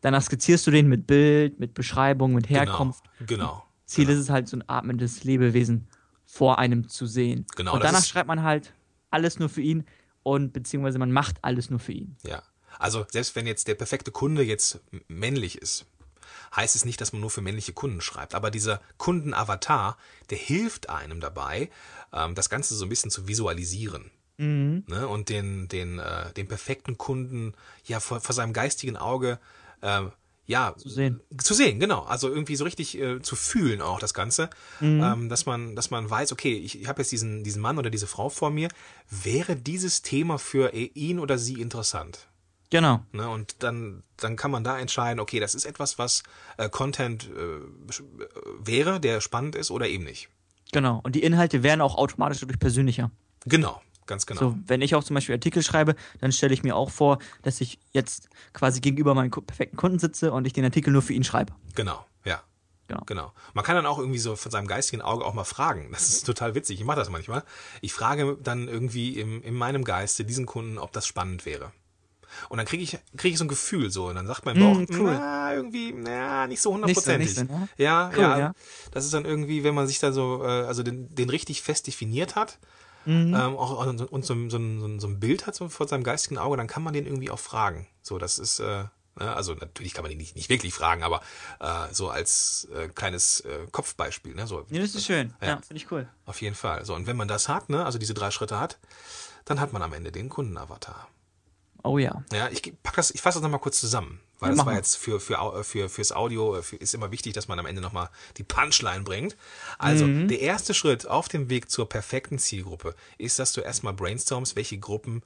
danach 0.00 0.22
skizzierst 0.22 0.66
du 0.66 0.70
den 0.70 0.88
mit 0.88 1.06
Bild, 1.06 1.60
mit 1.60 1.74
Beschreibung, 1.74 2.32
mit 2.32 2.48
Herkunft. 2.48 3.04
Genau. 3.18 3.26
genau. 3.26 3.66
Ziel 3.84 4.08
ist 4.08 4.18
es 4.18 4.30
halt, 4.30 4.48
so 4.48 4.56
ein 4.56 4.64
atmendes 4.68 5.24
Lebewesen 5.24 5.88
vor 6.24 6.58
einem 6.58 6.88
zu 6.88 7.06
sehen. 7.06 7.46
Genau, 7.56 7.74
und 7.74 7.84
danach 7.84 8.04
schreibt 8.04 8.28
man 8.28 8.42
halt 8.42 8.72
alles 9.10 9.38
nur 9.38 9.48
für 9.48 9.60
ihn 9.60 9.84
und 10.22 10.52
beziehungsweise 10.52 10.98
man 10.98 11.12
macht 11.12 11.36
alles 11.42 11.68
nur 11.68 11.78
für 11.78 11.92
ihn. 11.92 12.16
Ja. 12.22 12.42
Also 12.78 13.04
selbst 13.10 13.36
wenn 13.36 13.46
jetzt 13.46 13.68
der 13.68 13.74
perfekte 13.74 14.10
Kunde 14.10 14.42
jetzt 14.42 14.80
männlich 15.08 15.58
ist, 15.58 15.86
heißt 16.56 16.76
es 16.76 16.84
nicht, 16.84 17.00
dass 17.00 17.12
man 17.12 17.20
nur 17.20 17.30
für 17.30 17.40
männliche 17.40 17.72
Kunden 17.72 18.00
schreibt. 18.00 18.34
Aber 18.34 18.50
dieser 18.50 18.80
Kundenavatar, 18.98 19.96
der 20.30 20.38
hilft 20.38 20.88
einem 20.88 21.20
dabei, 21.20 21.70
ähm, 22.12 22.34
das 22.34 22.48
Ganze 22.50 22.74
so 22.74 22.84
ein 22.86 22.88
bisschen 22.88 23.10
zu 23.10 23.28
visualisieren. 23.28 24.10
Mhm. 24.38 24.84
Ne? 24.86 25.06
Und 25.08 25.28
den, 25.28 25.68
den, 25.68 25.98
äh, 25.98 26.32
den 26.34 26.48
perfekten 26.48 26.98
Kunden 26.98 27.54
ja 27.84 28.00
vor, 28.00 28.20
vor 28.20 28.34
seinem 28.34 28.52
geistigen 28.52 28.96
Auge 28.96 29.38
äh, 29.80 30.02
ja, 30.44 30.74
Zu 30.76 30.88
sehen. 30.88 31.20
zu 31.38 31.54
sehen, 31.54 31.78
genau. 31.78 32.02
Also 32.02 32.28
irgendwie 32.28 32.56
so 32.56 32.64
richtig 32.64 32.98
äh, 32.98 33.22
zu 33.22 33.36
fühlen 33.36 33.80
auch 33.80 34.00
das 34.00 34.12
Ganze, 34.12 34.50
Mhm. 34.80 35.00
ähm, 35.02 35.28
dass 35.28 35.46
man, 35.46 35.76
dass 35.76 35.90
man 35.90 36.10
weiß, 36.10 36.32
okay, 36.32 36.54
ich, 36.54 36.80
ich 36.80 36.88
habe 36.88 37.00
jetzt 37.00 37.12
diesen, 37.12 37.44
diesen 37.44 37.62
Mann 37.62 37.78
oder 37.78 37.90
diese 37.90 38.08
Frau 38.08 38.28
vor 38.28 38.50
mir. 38.50 38.68
Wäre 39.08 39.54
dieses 39.54 40.02
Thema 40.02 40.38
für 40.38 40.74
ihn 40.74 41.20
oder 41.20 41.38
sie 41.38 41.60
interessant? 41.60 42.26
Genau. 42.72 43.04
Ne? 43.12 43.28
Und 43.28 43.62
dann, 43.62 44.02
dann 44.16 44.34
kann 44.36 44.50
man 44.50 44.64
da 44.64 44.78
entscheiden, 44.78 45.20
okay, 45.20 45.40
das 45.40 45.54
ist 45.54 45.66
etwas, 45.66 45.98
was 45.98 46.22
äh, 46.56 46.70
Content 46.70 47.28
äh, 47.28 47.56
äh, 47.56 47.60
wäre, 48.64 48.98
der 48.98 49.20
spannend 49.20 49.56
ist 49.56 49.70
oder 49.70 49.86
eben 49.88 50.04
nicht. 50.04 50.30
Genau. 50.72 50.98
Und 51.04 51.14
die 51.14 51.22
Inhalte 51.22 51.62
werden 51.62 51.82
auch 51.82 51.96
automatisch 51.96 52.40
dadurch 52.40 52.58
persönlicher. 52.58 53.10
Genau, 53.44 53.82
ganz 54.06 54.24
genau. 54.24 54.40
So, 54.40 54.58
wenn 54.66 54.80
ich 54.80 54.94
auch 54.94 55.04
zum 55.04 55.12
Beispiel 55.12 55.34
Artikel 55.34 55.62
schreibe, 55.62 55.96
dann 56.22 56.32
stelle 56.32 56.54
ich 56.54 56.62
mir 56.62 56.74
auch 56.74 56.88
vor, 56.88 57.18
dass 57.42 57.60
ich 57.60 57.78
jetzt 57.92 58.30
quasi 58.54 58.80
gegenüber 58.80 59.14
meinem 59.14 59.30
perfekten 59.30 59.76
Kunden 59.76 59.98
sitze 59.98 60.32
und 60.32 60.46
ich 60.46 60.54
den 60.54 60.64
Artikel 60.64 60.94
nur 60.94 61.02
für 61.02 61.12
ihn 61.12 61.24
schreibe. 61.24 61.52
Genau, 61.74 62.06
ja. 62.24 62.42
Genau. 62.88 63.02
Genau. 63.04 63.32
Man 63.52 63.66
kann 63.66 63.76
dann 63.76 63.84
auch 63.84 63.98
irgendwie 63.98 64.18
so 64.18 64.34
von 64.34 64.50
seinem 64.50 64.66
geistigen 64.66 65.02
Auge 65.02 65.26
auch 65.26 65.34
mal 65.34 65.44
fragen. 65.44 65.90
Das 65.92 66.08
ist 66.08 66.24
total 66.24 66.54
witzig. 66.54 66.80
Ich 66.80 66.86
mache 66.86 66.98
das 66.98 67.10
manchmal. 67.10 67.44
Ich 67.82 67.92
frage 67.92 68.38
dann 68.42 68.66
irgendwie 68.66 69.20
im, 69.20 69.42
in 69.42 69.52
meinem 69.52 69.84
Geiste 69.84 70.24
diesen 70.24 70.46
Kunden, 70.46 70.78
ob 70.78 70.92
das 70.92 71.06
spannend 71.06 71.44
wäre. 71.44 71.70
Und 72.48 72.58
dann 72.58 72.66
kriege 72.66 72.82
ich, 72.82 72.98
krieg 73.16 73.32
ich 73.32 73.38
so 73.38 73.44
ein 73.44 73.48
Gefühl 73.48 73.90
so. 73.90 74.06
Und 74.06 74.14
dann 74.16 74.26
sagt 74.26 74.44
mein 74.44 74.58
Bauch, 74.58 74.78
Mm, 74.78 74.84
cool. 75.00 75.12
na, 75.18 75.54
irgendwie, 75.54 75.92
na, 75.92 76.46
nicht 76.46 76.60
so 76.62 76.72
hundertprozentig. 76.74 77.34
so, 77.34 77.42
ne? 77.44 77.68
Ja, 77.76 78.10
Cool, 78.14 78.20
ja, 78.22 78.38
ja. 78.38 78.52
Das 78.90 79.04
ist 79.04 79.14
dann 79.14 79.24
irgendwie, 79.24 79.64
wenn 79.64 79.74
man 79.74 79.86
sich 79.86 79.98
da 79.98 80.12
so, 80.12 80.42
äh, 80.44 80.46
also 80.64 80.82
den, 80.82 81.14
den 81.14 81.28
richtig 81.30 81.62
fest 81.62 81.86
definiert 81.86 82.36
hat, 82.36 82.58
Mhm. 83.04 83.34
ähm, 83.34 83.56
auch, 83.56 83.72
auch 83.72 83.84
so- 83.98 84.06
und 84.08 84.24
so, 84.24 84.34
so, 84.48 84.58
so, 84.58 84.98
so 85.00 85.06
ein 85.08 85.18
Bild 85.18 85.46
hat 85.48 85.56
so 85.56 85.68
vor 85.68 85.88
seinem 85.88 86.04
geistigen 86.04 86.38
Auge, 86.38 86.56
dann 86.56 86.68
kann 86.68 86.84
man 86.84 86.94
den 86.94 87.04
irgendwie 87.04 87.30
auch 87.30 87.38
fragen. 87.40 87.88
So, 88.00 88.16
das 88.18 88.38
ist, 88.38 88.60
äh, 88.60 88.84
ne, 89.16 89.34
also 89.34 89.54
natürlich 89.54 89.92
kann 89.92 90.04
man 90.04 90.12
ihn 90.12 90.18
nicht, 90.18 90.36
nicht 90.36 90.48
wirklich 90.48 90.72
fragen, 90.72 91.02
aber 91.02 91.20
äh, 91.58 91.92
so 91.92 92.10
als 92.10 92.68
äh, 92.72 92.86
kleines 92.88 93.40
äh, 93.40 93.66
Kopfbeispiel, 93.72 94.34
ne? 94.36 94.46
So, 94.46 94.64
Ja, 94.70 94.80
das 94.80 94.94
ist 94.94 95.04
schön. 95.06 95.34
Ja, 95.40 95.48
Ja. 95.48 95.56
finde 95.56 95.76
ich 95.82 95.90
cool. 95.90 96.08
auf 96.26 96.40
jeden 96.42 96.54
Fall. 96.54 96.84
So, 96.84 96.94
und 96.94 97.08
wenn 97.08 97.16
man 97.16 97.26
das 97.26 97.48
hat, 97.48 97.70
ne, 97.70 97.84
also 97.84 97.98
diese 97.98 98.14
drei 98.14 98.30
Schritte 98.30 98.60
hat, 98.60 98.78
dann 99.46 99.58
hat 99.58 99.72
man 99.72 99.82
am 99.82 99.92
Ende 99.92 100.12
den 100.12 100.28
Kundenavatar. 100.28 101.08
Oh 101.82 101.98
ja. 101.98 102.24
Ja, 102.32 102.48
ich 102.48 102.62
pack 102.82 102.94
das, 102.96 103.10
ich 103.10 103.20
fasse 103.20 103.38
das 103.38 103.42
nochmal 103.42 103.60
kurz 103.60 103.80
zusammen, 103.80 104.20
weil 104.38 104.50
Ja, 104.50 104.56
das 104.56 104.66
war 104.66 104.74
jetzt 104.74 104.96
für, 104.96 105.18
für, 105.20 105.64
für, 105.64 105.88
fürs 105.88 106.12
Audio 106.12 106.56
äh, 106.56 106.62
für, 106.62 106.76
ist 106.76 106.94
immer 106.94 107.10
wichtig, 107.10 107.32
dass 107.32 107.48
man 107.48 107.58
am 107.58 107.66
Ende 107.66 107.82
nochmal 107.82 108.08
die 108.36 108.44
Punchline 108.44 109.02
bringt. 109.02 109.36
Also, 109.78 110.06
Mhm. 110.06 110.28
der 110.28 110.40
erste 110.40 110.74
Schritt 110.74 111.06
auf 111.06 111.28
dem 111.28 111.48
Weg 111.50 111.70
zur 111.70 111.88
perfekten 111.88 112.38
Zielgruppe 112.38 112.94
ist, 113.18 113.38
dass 113.38 113.52
du 113.52 113.60
erstmal 113.60 113.94
brainstormst, 113.94 114.54
welche 114.56 114.78
Gruppen 114.78 115.22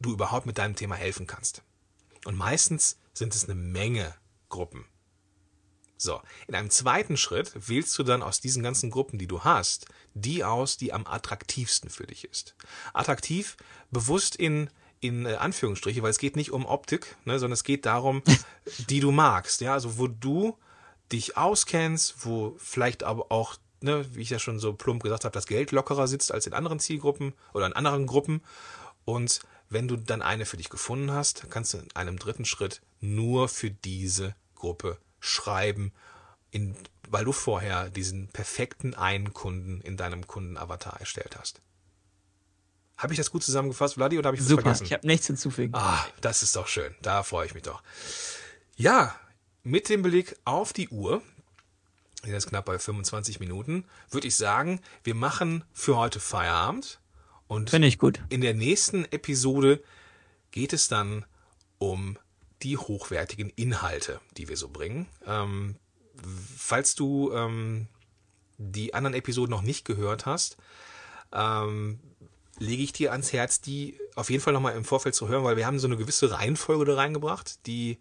du 0.00 0.12
überhaupt 0.12 0.46
mit 0.46 0.58
deinem 0.58 0.74
Thema 0.76 0.94
helfen 0.94 1.26
kannst. 1.26 1.62
Und 2.24 2.36
meistens 2.36 2.98
sind 3.12 3.34
es 3.34 3.44
eine 3.44 3.54
Menge 3.54 4.14
Gruppen. 4.48 4.86
So, 5.96 6.20
in 6.48 6.54
einem 6.54 6.70
zweiten 6.70 7.16
Schritt 7.16 7.52
wählst 7.68 7.96
du 7.98 8.02
dann 8.02 8.22
aus 8.22 8.40
diesen 8.40 8.62
ganzen 8.62 8.90
Gruppen, 8.90 9.18
die 9.18 9.26
du 9.28 9.44
hast, 9.44 9.86
die 10.14 10.44
aus, 10.44 10.76
die 10.76 10.92
am 10.92 11.06
attraktivsten 11.06 11.88
für 11.88 12.06
dich 12.06 12.24
ist. 12.24 12.56
Attraktiv 12.92 13.56
bewusst 13.90 14.34
in, 14.36 14.68
in 15.04 15.26
äh, 15.26 15.34
Anführungsstriche, 15.34 16.02
weil 16.02 16.10
es 16.10 16.18
geht 16.18 16.34
nicht 16.34 16.50
um 16.50 16.64
Optik, 16.64 17.16
ne, 17.26 17.38
sondern 17.38 17.52
es 17.52 17.62
geht 17.62 17.84
darum, 17.84 18.22
die 18.88 19.00
du 19.00 19.12
magst, 19.12 19.60
ja, 19.60 19.74
also 19.74 19.98
wo 19.98 20.06
du 20.06 20.56
dich 21.12 21.36
auskennst, 21.36 22.24
wo 22.24 22.56
vielleicht 22.58 23.02
aber 23.02 23.30
auch, 23.30 23.56
ne, 23.82 24.06
wie 24.14 24.22
ich 24.22 24.30
ja 24.30 24.38
schon 24.38 24.58
so 24.58 24.72
plump 24.72 25.02
gesagt 25.02 25.26
habe, 25.26 25.34
das 25.34 25.46
Geld 25.46 25.72
lockerer 25.72 26.08
sitzt 26.08 26.32
als 26.32 26.46
in 26.46 26.54
anderen 26.54 26.80
Zielgruppen 26.80 27.34
oder 27.52 27.66
in 27.66 27.74
anderen 27.74 28.06
Gruppen. 28.06 28.40
Und 29.04 29.40
wenn 29.68 29.88
du 29.88 29.96
dann 29.96 30.22
eine 30.22 30.46
für 30.46 30.56
dich 30.56 30.70
gefunden 30.70 31.12
hast, 31.12 31.50
kannst 31.50 31.74
du 31.74 31.78
in 31.78 31.94
einem 31.94 32.18
dritten 32.18 32.46
Schritt 32.46 32.80
nur 33.00 33.50
für 33.50 33.70
diese 33.70 34.34
Gruppe 34.54 34.96
schreiben, 35.20 35.92
in, 36.50 36.74
weil 37.10 37.26
du 37.26 37.32
vorher 37.32 37.90
diesen 37.90 38.28
perfekten 38.28 38.94
einen 38.94 39.34
Kunden 39.34 39.82
in 39.82 39.98
deinem 39.98 40.26
Kundenavatar 40.26 40.98
erstellt 40.98 41.36
hast. 41.38 41.60
Habe 42.96 43.12
ich 43.12 43.18
das 43.18 43.30
gut 43.30 43.42
zusammengefasst, 43.42 43.94
Vladi, 43.94 44.18
oder 44.18 44.28
habe 44.28 44.36
ich 44.36 44.42
was 44.42 44.48
Super, 44.48 44.62
vergessen? 44.62 44.84
ich 44.84 44.92
habe 44.92 45.06
nichts 45.06 45.26
hinzufügen. 45.26 45.74
Ah, 45.74 46.04
das 46.20 46.42
ist 46.42 46.54
doch 46.56 46.68
schön. 46.68 46.94
Da 47.02 47.22
freue 47.22 47.46
ich 47.46 47.54
mich 47.54 47.64
doch. 47.64 47.82
Ja, 48.76 49.14
mit 49.62 49.88
dem 49.88 50.02
Blick 50.02 50.36
auf 50.44 50.72
die 50.72 50.88
Uhr, 50.88 51.22
jetzt 52.24 52.48
knapp 52.48 52.66
bei 52.66 52.78
25 52.78 53.40
Minuten, 53.40 53.84
würde 54.10 54.28
ich 54.28 54.36
sagen, 54.36 54.80
wir 55.02 55.14
machen 55.14 55.64
für 55.72 55.96
heute 55.96 56.20
Feierabend. 56.20 57.00
Und 57.46 57.70
Finde 57.70 57.88
ich 57.88 57.98
gut. 57.98 58.22
in 58.30 58.40
der 58.40 58.54
nächsten 58.54 59.04
Episode 59.06 59.82
geht 60.50 60.72
es 60.72 60.88
dann 60.88 61.24
um 61.78 62.16
die 62.62 62.78
hochwertigen 62.78 63.50
Inhalte, 63.50 64.20
die 64.36 64.48
wir 64.48 64.56
so 64.56 64.68
bringen. 64.68 65.06
Ähm, 65.26 65.76
falls 66.56 66.94
du 66.94 67.32
ähm, 67.32 67.88
die 68.56 68.94
anderen 68.94 69.14
Episoden 69.14 69.50
noch 69.50 69.62
nicht 69.62 69.84
gehört 69.84 70.24
hast, 70.26 70.56
ähm, 71.32 72.00
lege 72.58 72.82
ich 72.82 72.92
dir 72.92 73.12
ans 73.12 73.32
Herz, 73.32 73.60
die 73.60 73.98
auf 74.14 74.30
jeden 74.30 74.42
Fall 74.42 74.52
nochmal 74.52 74.76
im 74.76 74.84
Vorfeld 74.84 75.14
zu 75.14 75.28
hören, 75.28 75.44
weil 75.44 75.56
wir 75.56 75.66
haben 75.66 75.78
so 75.78 75.86
eine 75.86 75.96
gewisse 75.96 76.30
Reihenfolge 76.30 76.84
da 76.84 76.94
reingebracht, 76.94 77.66
die 77.66 77.98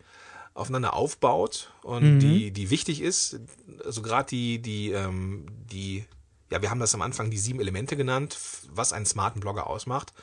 aufeinander 0.53 0.93
aufbaut 0.93 1.71
und 1.81 2.19
die, 2.19 2.51
die 2.51 2.69
wichtig 2.69 3.01
ist. 3.01 3.39
Also 3.83 4.01
gerade 4.01 4.27
die, 4.29 4.59
die, 4.59 4.91
ähm, 4.91 5.47
die, 5.71 6.05
ja, 6.51 6.61
wir 6.61 6.69
haben 6.69 6.79
das 6.79 6.93
am 6.93 7.01
Anfang 7.01 7.31
die 7.31 7.39
sieben 7.39 7.59
Elemente 7.59 7.97
genannt, 7.97 8.37
was 8.69 8.93
einen 8.93 9.05
smarten 9.05 9.39
Blogger 9.41 9.67
ausmacht. 9.67 10.13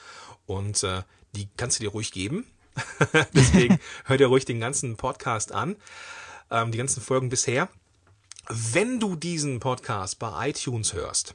Und 0.47 0.83
äh, 0.85 1.03
die 1.35 1.49
kannst 1.57 1.79
du 1.79 1.85
dir 1.85 1.91
ruhig 1.91 2.13
geben. 2.13 2.47
Deswegen 3.35 3.81
hör 4.05 4.17
dir 4.17 4.29
ruhig 4.29 4.45
den 4.45 4.61
ganzen 4.61 4.97
Podcast 4.97 5.53
an, 5.53 5.77
ähm, 6.51 6.71
die 6.71 6.79
ganzen 6.79 7.03
Folgen 7.03 7.29
bisher. 7.29 7.69
Wenn 8.49 9.01
du 9.01 9.17
diesen 9.17 9.61
Podcast 9.61 10.19
bei 10.19 10.51
iTunes 10.51 10.93
hörst 10.93 11.35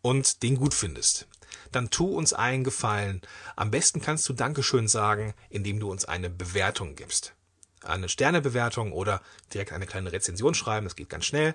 und 0.00 0.42
den 0.42 0.56
gut 0.56 0.74
findest, 0.74 1.26
dann 1.72 1.90
tu 1.90 2.06
uns 2.06 2.32
einen 2.32 2.64
Gefallen. 2.64 3.22
Am 3.56 3.70
besten 3.70 4.00
kannst 4.00 4.28
du 4.28 4.32
Dankeschön 4.32 4.88
sagen, 4.88 5.34
indem 5.50 5.80
du 5.80 5.90
uns 5.90 6.04
eine 6.04 6.30
Bewertung 6.30 6.94
gibst. 6.94 7.34
Eine 7.82 8.08
Sternebewertung 8.08 8.92
oder 8.92 9.20
direkt 9.52 9.72
eine 9.72 9.86
kleine 9.86 10.12
Rezension 10.12 10.54
schreiben, 10.54 10.86
das 10.86 10.96
geht 10.96 11.08
ganz 11.08 11.24
schnell. 11.24 11.54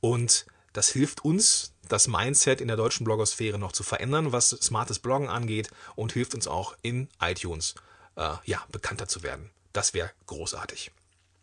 Und 0.00 0.46
das 0.72 0.88
hilft 0.88 1.24
uns, 1.24 1.72
das 1.88 2.08
Mindset 2.08 2.60
in 2.60 2.68
der 2.68 2.76
deutschen 2.76 3.04
Blogosphäre 3.04 3.58
noch 3.58 3.72
zu 3.72 3.82
verändern, 3.82 4.32
was 4.32 4.50
smartes 4.50 4.98
Bloggen 4.98 5.28
angeht 5.28 5.70
und 5.94 6.12
hilft 6.12 6.34
uns 6.34 6.46
auch 6.46 6.76
in 6.82 7.08
iTunes 7.20 7.74
äh, 8.16 8.34
ja, 8.44 8.64
bekannter 8.72 9.08
zu 9.08 9.22
werden. 9.22 9.50
Das 9.72 9.94
wäre 9.94 10.10
großartig. 10.26 10.90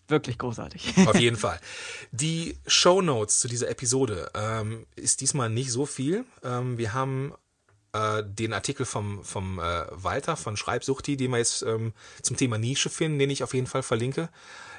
Wirklich 0.07 0.37
großartig. 0.37 1.07
Auf 1.07 1.15
jeden 1.15 1.37
Fall. 1.45 1.59
Die 2.11 2.57
Show 2.67 3.01
Notes 3.01 3.39
zu 3.39 3.47
dieser 3.47 3.69
Episode 3.69 4.29
ähm, 4.33 4.85
ist 4.95 5.21
diesmal 5.21 5.49
nicht 5.49 5.71
so 5.71 5.85
viel. 5.85 6.25
Ähm, 6.43 6.77
wir 6.77 6.93
haben 6.93 7.33
äh, 7.93 8.23
den 8.25 8.53
Artikel 8.53 8.85
vom, 8.85 9.23
vom 9.23 9.59
äh, 9.59 9.85
Walter 9.91 10.35
von 10.35 10.57
Schreibsuchti, 10.57 11.15
den 11.17 11.31
wir 11.31 11.37
jetzt 11.37 11.61
ähm, 11.63 11.93
zum 12.21 12.37
Thema 12.37 12.57
Nische 12.57 12.89
finden, 12.89 13.19
den 13.19 13.29
ich 13.29 13.43
auf 13.43 13.53
jeden 13.53 13.67
Fall 13.67 13.83
verlinke 13.83 14.29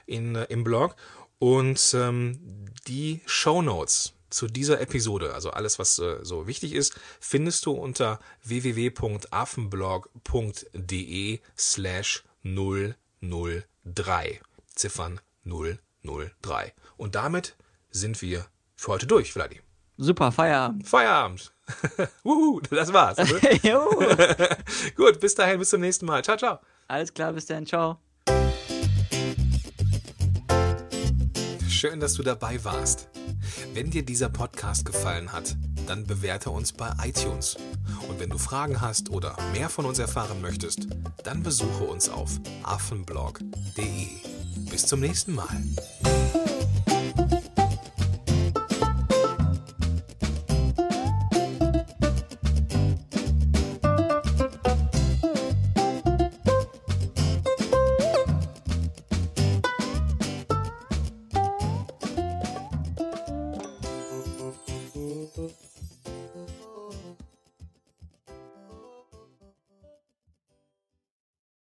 in, 0.07 0.35
äh, 0.37 0.44
im 0.44 0.64
Blog. 0.64 0.96
Und 1.38 1.94
ähm, 1.94 2.66
die 2.87 3.20
Show 3.27 3.61
Notes 3.62 4.12
zu 4.31 4.46
dieser 4.48 4.81
Episode, 4.81 5.35
also 5.35 5.50
alles, 5.50 5.79
was 5.79 6.00
äh, 6.00 6.18
so 6.22 6.46
wichtig 6.46 6.72
ist, 6.72 6.98
findest 7.20 7.66
du 7.66 7.72
unter 7.72 8.20
www.affenblog.de 8.42 11.40
slash 11.57 12.24
003. 12.42 14.40
Ziffern 14.74 15.20
003. 15.44 16.72
Und 16.96 17.14
damit 17.14 17.55
sind 17.90 18.22
wir 18.22 18.46
für 18.77 18.92
heute 18.92 19.07
durch, 19.07 19.33
Vladi. 19.33 19.61
Super, 19.96 20.33
Feierabend. 20.33 20.88
Feierabend. 20.88 21.53
Wuhu, 22.22 22.61
das 22.70 22.92
war's. 22.92 23.16
Jo. 23.62 23.90
Gut, 24.96 25.20
bis 25.20 25.35
dahin, 25.35 25.59
bis 25.59 25.70
zum 25.70 25.81
nächsten 25.81 26.07
Mal. 26.07 26.22
Ciao, 26.22 26.37
ciao. 26.37 26.59
Alles 26.88 27.12
klar, 27.12 27.33
bis 27.33 27.46
dann, 27.46 27.66
ciao. 27.66 27.98
Schön, 31.68 32.00
dass 32.00 32.14
du 32.14 32.22
dabei 32.22 32.62
warst. 32.64 33.09
Wenn 33.74 33.90
dir 33.90 34.05
dieser 34.05 34.29
Podcast 34.29 34.85
gefallen 34.85 35.33
hat, 35.33 35.57
dann 35.87 36.07
bewerte 36.07 36.50
uns 36.50 36.72
bei 36.72 36.90
iTunes. 37.03 37.57
Und 38.09 38.20
wenn 38.20 38.31
du 38.31 38.38
Fragen 38.38 38.81
hast 38.81 39.11
oder 39.11 39.37
mehr 39.53 39.68
von 39.68 39.85
uns 39.85 39.98
erfahren 39.98 40.40
möchtest, 40.40 40.87
dann 41.24 41.42
besuche 41.42 41.85
uns 41.85 42.09
auf 42.09 42.31
affenblog.de. 42.62 44.09
Bis 44.70 44.87
zum 44.87 45.00
nächsten 45.00 45.35
Mal. 45.35 45.62